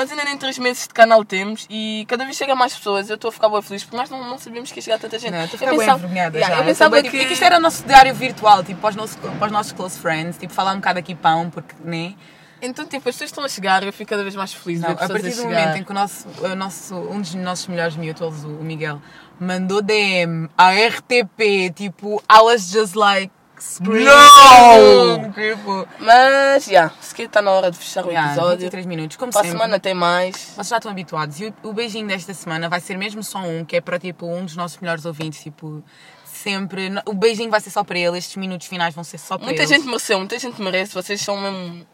Nós 0.00 0.10
ainda 0.10 0.24
nem 0.24 0.36
3 0.36 0.58
meses 0.58 0.88
de 0.88 0.94
canal 0.94 1.24
temos 1.24 1.66
e 1.68 2.04
cada 2.08 2.24
vez 2.24 2.36
chega 2.36 2.54
mais 2.54 2.74
pessoas. 2.74 3.08
Eu 3.10 3.16
estou 3.16 3.28
a 3.28 3.32
ficar 3.32 3.48
boa 3.48 3.60
feliz 3.62 3.84
porque 3.84 3.96
nós 3.96 4.08
não, 4.10 4.22
não 4.28 4.38
sabíamos 4.38 4.72
que 4.72 4.78
ia 4.78 4.82
chegar 4.82 4.98
tanta 4.98 5.18
gente. 5.18 5.32
Não, 5.32 5.38
eu 5.40 5.44
estou 5.44 5.58
a 5.58 5.60
Eu 5.62 5.66
ficar 5.66 5.70
bem 5.70 5.78
pensava- 5.80 5.98
envergonhada 5.98 6.38
Yeah, 6.38 6.54
já. 6.56 6.62
Eu 6.62 6.66
pensava 6.66 6.96
tô 6.96 7.02
que. 7.02 7.10
bué, 7.10 7.18
tipo, 7.20 7.32
isto 7.32 7.44
era 7.44 7.56
o 7.58 7.60
nosso 7.60 7.84
diário 7.84 8.14
virtual, 8.14 8.64
tipo, 8.64 8.80
para 8.80 8.90
os 8.90 8.96
nossos, 8.96 9.16
para 9.16 9.46
os 9.46 9.52
nossos 9.52 9.72
close 9.72 9.98
friends, 9.98 10.38
tipo, 10.38 10.52
falar 10.52 10.72
um 10.72 10.76
bocado 10.76 10.98
aqui 10.98 11.14
pão, 11.14 11.50
porque, 11.50 11.74
né? 11.84 12.14
Então, 12.62 12.84
tipo, 12.84 13.08
as 13.08 13.14
pessoas 13.14 13.30
estão 13.30 13.44
a 13.44 13.48
chegar 13.48 13.82
e 13.82 13.86
eu 13.86 13.92
fico 13.92 14.10
cada 14.10 14.22
vez 14.22 14.34
mais 14.36 14.52
feliz 14.52 14.80
Não, 14.80 14.90
a 14.90 14.94
partir 14.94 15.22
do 15.22 15.30
chegar. 15.32 15.48
momento 15.48 15.76
em 15.78 15.84
que 15.84 15.90
o 15.90 15.94
nosso, 15.94 16.26
o 16.42 16.54
nosso, 16.54 16.94
um 16.94 17.20
dos 17.20 17.34
nossos 17.34 17.66
melhores 17.68 17.96
mutuals, 17.96 18.44
o 18.44 18.48
Miguel, 18.48 19.00
mandou 19.38 19.80
DM 19.80 20.48
à 20.58 20.70
RTP, 20.72 21.70
tipo, 21.74 22.22
I 22.30 22.40
was 22.42 22.70
just 22.70 22.94
like, 22.94 23.32
screaming, 23.60 24.04
No! 24.04 25.32
Tipo, 25.32 25.88
Mas, 25.98 26.64
já, 26.64 26.90
se 27.00 27.14
calhar 27.14 27.28
está 27.28 27.42
na 27.42 27.50
hora 27.50 27.70
de 27.70 27.78
fechar 27.78 28.04
o 28.04 28.08
yeah, 28.08 28.32
episódio. 28.32 28.58
23 28.60 28.86
minutos, 28.86 29.16
como 29.16 29.30
Para 29.32 29.40
a 29.40 29.44
sempre. 29.44 29.58
semana 29.58 29.80
tem 29.80 29.94
mais. 29.94 30.36
Vocês 30.54 30.68
já 30.68 30.76
estão 30.78 30.90
habituados. 30.90 31.40
E 31.40 31.46
o, 31.46 31.68
o 31.68 31.72
beijinho 31.72 32.06
desta 32.08 32.34
semana 32.34 32.68
vai 32.68 32.80
ser 32.80 32.96
mesmo 32.96 33.22
só 33.22 33.38
um, 33.38 33.64
que 33.64 33.76
é 33.76 33.80
para 33.80 33.98
tipo 33.98 34.26
um 34.26 34.44
dos 34.44 34.56
nossos 34.56 34.78
melhores 34.78 35.04
ouvintes, 35.04 35.42
tipo, 35.42 35.82
sempre. 36.24 36.90
O 37.06 37.12
beijinho 37.14 37.50
vai 37.50 37.60
ser 37.60 37.70
só 37.70 37.84
para 37.84 37.98
ele, 37.98 38.18
estes 38.18 38.36
minutos 38.36 38.66
finais 38.66 38.94
vão 38.94 39.04
ser 39.04 39.18
só 39.18 39.36
para 39.36 39.46
Muita 39.46 39.62
eles. 39.62 39.70
gente 39.70 39.86
mereceu, 39.86 40.18
muita 40.18 40.38
gente 40.38 40.60
merece. 40.60 40.94
Vocês 40.94 41.20
são 41.20 41.36
mesmo 41.40 41.86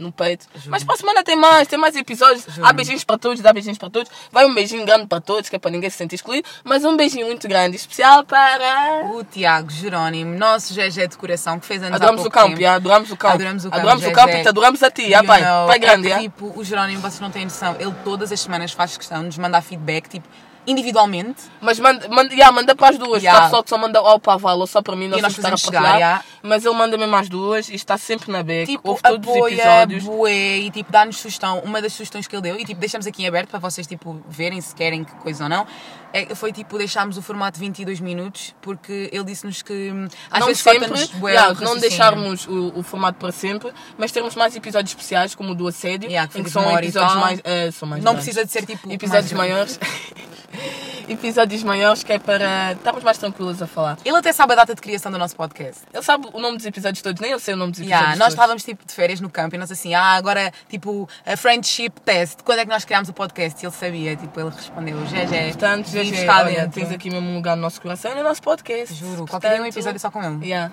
no 0.00 0.10
peito. 0.12 0.46
Mas 0.66 0.82
para 0.84 0.94
a 0.94 0.98
semana 0.98 1.22
tem 1.22 1.36
mais, 1.36 1.68
tem 1.68 1.78
mais 1.78 1.94
episódios. 1.96 2.44
Juro. 2.48 2.66
Há 2.66 2.72
beijinhos 2.72 3.04
para 3.04 3.18
todos, 3.18 3.40
dá 3.40 3.52
beijinhos 3.52 3.78
para 3.78 3.90
todos. 3.90 4.10
Vai 4.32 4.44
um 4.46 4.54
beijinho 4.54 4.84
grande 4.84 5.06
para 5.06 5.20
todos, 5.20 5.48
que 5.48 5.56
é 5.56 5.58
para 5.58 5.70
ninguém 5.70 5.90
se 5.90 5.96
sentir 5.96 6.16
excluído. 6.16 6.48
Mas 6.64 6.84
um 6.84 6.96
beijinho 6.96 7.26
muito 7.26 7.46
grande, 7.48 7.76
especial 7.76 8.24
para. 8.24 9.04
O 9.14 9.22
Tiago 9.24 9.70
Jerónimo, 9.70 10.36
nosso 10.36 10.74
GG 10.74 11.08
de 11.08 11.16
coração, 11.16 11.58
que 11.60 11.66
fez 11.66 11.82
anos 11.82 11.96
Adoramos 11.96 12.20
há 12.20 12.28
o 12.28 12.30
pouco 12.30 12.38
campo, 12.38 12.48
tempo. 12.50 12.60
já, 12.62 12.74
adoramos 12.74 13.10
o 13.10 13.16
campo. 13.16 13.34
Adoramos 13.34 13.64
o 13.64 13.70
campo, 13.70 13.76
Adoramos 13.80 14.04
o 14.06 14.12
campo 14.12 14.36
e 14.36 14.42
te 14.42 14.48
adoramos 14.48 14.82
a 14.82 14.90
ti, 14.90 15.10
já, 15.10 15.20
You 15.20 15.26
pai. 15.26 15.42
know, 15.42 15.66
Pai 15.66 15.78
grande, 15.78 16.06
é 16.06 16.10
já. 16.10 16.16
que, 16.16 16.22
tipo, 16.24 16.52
o 16.58 16.64
Jerónimo, 16.64 17.00
vocês 17.00 17.20
não 17.20 17.30
têm 17.30 17.44
noção, 17.44 17.76
ele 17.78 17.94
todas 18.04 18.32
as 18.32 18.40
semanas 18.40 18.72
faz 18.72 18.96
questão 18.96 19.20
de 19.20 19.26
nos 19.26 19.38
mandar 19.38 19.60
feedback, 19.62 20.08
tipo, 20.08 20.26
individualmente. 20.66 21.42
Mas 21.60 21.78
manda, 21.80 22.08
manda, 22.08 22.32
yeah, 22.32 22.52
manda 22.54 22.74
para 22.74 22.88
as 22.90 22.98
duas. 22.98 23.22
Yeah. 23.22 23.38
Há 23.38 23.42
pessoal 23.44 23.62
que 23.62 23.70
só 23.70 23.78
manda 23.78 23.98
ao 23.98 24.18
Paval 24.20 24.58
ou 24.58 24.66
só 24.66 24.80
para 24.82 24.94
mim, 24.96 25.08
nós 25.08 25.20
nós 25.22 25.34
vamos 25.34 25.38
estar 25.38 25.52
a 25.54 25.56
chegar, 25.56 25.80
partilhar. 25.80 25.98
yeah. 25.98 26.24
Mas 26.42 26.64
ele 26.64 26.74
manda 26.74 26.96
mesmo 26.96 27.16
às 27.16 27.28
duas 27.28 27.68
e 27.68 27.74
está 27.74 27.98
sempre 27.98 28.30
na 28.32 28.42
beca. 28.42 28.66
Tipo, 28.70 28.90
Ouve 28.90 29.02
todos 29.02 29.28
os 29.28 29.36
apoia, 29.36 29.54
episódios. 29.54 30.04
bué, 30.04 30.56
e 30.58 30.70
tipo, 30.70 30.90
dá-nos 30.92 31.16
sugestão. 31.18 31.60
Uma 31.60 31.80
das 31.82 31.92
sugestões 31.92 32.26
que 32.26 32.34
ele 32.34 32.42
deu, 32.42 32.56
e 32.58 32.64
tipo, 32.64 32.80
deixamos 32.80 33.06
aqui 33.06 33.22
em 33.22 33.28
aberto 33.28 33.48
para 33.50 33.58
vocês, 33.58 33.86
tipo, 33.86 34.20
verem 34.28 34.60
se 34.60 34.74
querem 34.74 35.04
que 35.04 35.12
coisa 35.16 35.44
ou 35.44 35.50
não, 35.50 35.66
é, 36.12 36.34
foi 36.34 36.52
tipo, 36.52 36.76
deixarmos 36.78 37.16
o 37.16 37.22
formato 37.22 37.58
de 37.58 37.64
22 37.64 38.00
minutos, 38.00 38.54
porque 38.60 39.08
ele 39.12 39.24
disse-nos 39.24 39.62
que 39.62 39.90
hum, 39.92 40.08
às 40.30 40.40
não 40.40 40.46
vezes 40.48 40.62
sempre, 40.62 41.06
bué 41.18 41.32
yeah, 41.32 41.54
não 41.60 41.76
deixarmos 41.78 42.46
o, 42.46 42.72
o 42.76 42.82
formato 42.82 43.18
para 43.18 43.30
sempre, 43.32 43.72
mas 43.96 44.10
termos 44.10 44.34
mais 44.34 44.56
episódios 44.56 44.90
especiais, 44.92 45.34
como 45.34 45.52
o 45.52 45.54
do 45.54 45.68
assédio, 45.68 46.10
Yeah, 46.10 46.30
que 46.30 46.42
que 46.42 46.50
são 46.50 46.70
e 46.72 46.74
episódios 46.76 47.14
mais, 47.14 47.40
eh, 47.44 47.70
são 47.70 47.88
mais 47.88 48.02
Não 48.02 48.12
grandes. 48.12 48.24
precisa 48.24 48.44
de 48.44 48.50
ser 48.50 48.66
tipo. 48.66 48.90
episódios 48.90 49.32
maiores. 49.32 49.78
episódios 51.08 51.62
maiores 51.62 52.02
que 52.02 52.12
é 52.12 52.18
para 52.18 52.72
estarmos 52.72 53.02
mais 53.02 53.18
tranquilos 53.18 53.60
a 53.62 53.66
falar. 53.66 53.98
Ele 54.04 54.16
até 54.16 54.32
sabe 54.32 54.52
a 54.52 54.56
data 54.56 54.74
de 54.74 54.80
criação 54.80 55.10
do 55.10 55.18
nosso 55.18 55.34
podcast. 55.36 55.82
Ele 55.92 56.02
sabe 56.02 56.28
o 56.32 56.40
nome 56.40 56.56
dos 56.56 56.66
episódios 56.66 57.02
todos, 57.02 57.20
nem 57.20 57.30
eu 57.32 57.38
sei 57.38 57.54
o 57.54 57.56
nome 57.56 57.72
dos 57.72 57.80
episódios 57.80 58.00
Yeah, 58.00 58.16
nós 58.18 58.28
todos. 58.28 58.34
estávamos 58.34 58.64
tipo 58.64 58.86
de 58.86 58.92
férias 58.94 59.20
no 59.20 59.28
campo 59.30 59.54
e 59.54 59.58
nós 59.58 59.70
assim, 59.70 59.94
ah, 59.94 60.12
agora 60.14 60.52
tipo 60.68 61.08
a 61.26 61.36
friendship 61.36 61.90
test, 62.04 62.40
quando 62.44 62.60
é 62.60 62.64
que 62.64 62.70
nós 62.70 62.84
criámos 62.84 63.08
o 63.08 63.12
podcast? 63.12 63.62
E 63.62 63.66
ele 63.66 63.74
sabia, 63.74 64.16
tipo, 64.16 64.40
ele 64.40 64.50
respondeu, 64.50 64.96
GG. 64.98 65.48
Portanto, 65.52 65.86
vives 65.86 66.20
GG, 66.20 66.28
olha, 66.28 66.68
tens 66.68 66.90
aqui 66.92 67.10
mesmo 67.10 67.28
um 67.28 67.34
lugar 67.36 67.56
no 67.56 67.62
nosso 67.62 67.80
coração 67.80 68.12
e 68.12 68.14
no 68.14 68.22
nosso 68.22 68.42
podcast. 68.42 68.94
Juro, 68.94 69.26
qualquer 69.26 69.48
dia 69.48 69.56
um 69.58 69.62
Portanto, 69.62 69.74
episódio 69.76 70.00
só 70.00 70.10
com 70.10 70.22
ele. 70.22 70.46
Yeah. 70.46 70.72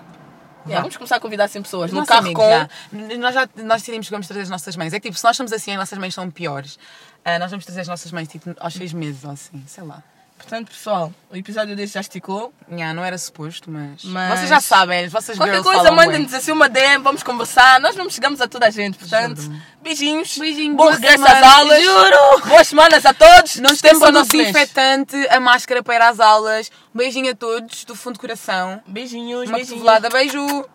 Yeah, 0.66 0.82
vamos 0.82 0.96
começar 0.98 1.16
a 1.16 1.20
convidar 1.20 1.44
assim 1.44 1.62
pessoas. 1.62 1.90
Os 1.90 1.98
No 1.98 2.04
carro 2.04 2.20
amigos, 2.26 2.44
com. 2.44 2.50
já. 2.50 2.68
Nós 3.16 3.32
já 3.34 3.48
nós 3.64 3.80
decidimos 3.80 4.06
que 4.06 4.10
vamos 4.10 4.26
trazer 4.26 4.42
as 4.42 4.50
nossas 4.50 4.76
mães. 4.76 4.92
É 4.92 5.00
que 5.00 5.08
tipo, 5.08 5.16
se 5.18 5.24
nós 5.24 5.34
somos 5.34 5.50
assim, 5.50 5.70
as 5.72 5.78
nossas 5.78 5.98
mães 5.98 6.12
são 6.12 6.30
piores. 6.30 6.78
Ah, 7.24 7.38
nós 7.38 7.50
vamos 7.50 7.64
trazer 7.64 7.80
as 7.82 7.88
nossas 7.88 8.10
mães 8.12 8.28
tipo 8.28 8.54
aos 8.58 8.74
seis 8.74 8.92
meses 8.92 9.24
ou 9.24 9.30
assim, 9.30 9.62
sei 9.66 9.84
lá. 9.84 10.02
Portanto, 10.38 10.68
pessoal, 10.70 11.12
o 11.30 11.36
episódio 11.36 11.74
deste 11.74 11.94
já 11.94 12.00
esticou. 12.00 12.52
Nha, 12.68 12.94
não 12.94 13.04
era 13.04 13.18
suposto, 13.18 13.68
mas... 13.68 14.04
Mas- 14.04 14.38
Vocês 14.38 14.48
já 14.48 14.60
sabem, 14.60 15.08
vossas 15.08 15.36
Qualquer 15.36 15.60
coisa, 15.64 15.90
mandem-nos 15.90 16.32
assim 16.32 16.52
uma 16.52 16.68
DM, 16.68 17.02
vamos 17.02 17.24
conversar. 17.24 17.80
Nós 17.80 17.96
não 17.96 18.08
chegamos 18.08 18.40
a 18.40 18.46
toda 18.46 18.66
a 18.68 18.70
gente, 18.70 18.96
portanto, 18.96 19.42
Juro. 19.42 19.60
beijinhos. 19.82 20.38
Beijinho, 20.38 20.76
Bom 20.76 20.90
regresso 20.90 21.24
às 21.26 21.42
aulas. 21.42 21.82
Juro. 21.82 22.46
Boas 22.46 22.68
semanas 22.68 23.04
a 23.04 23.12
todos. 23.12 23.56
Esqueçam 23.56 24.06
é 24.06 24.10
o 24.10 24.22
desinfetante, 24.22 25.16
a 25.28 25.40
máscara 25.40 25.82
para 25.82 25.94
ir 25.96 26.02
às 26.02 26.20
aulas. 26.20 26.70
Um 26.94 26.98
beijinho 26.98 27.32
a 27.32 27.34
todos, 27.34 27.84
do 27.84 27.96
fundo 27.96 28.14
do 28.14 28.20
coração. 28.20 28.80
Beijinhos, 28.86 29.48
Uma 29.48 29.56
beijinhos. 29.56 29.82
cotovelada, 29.82 30.08
beijo! 30.08 30.68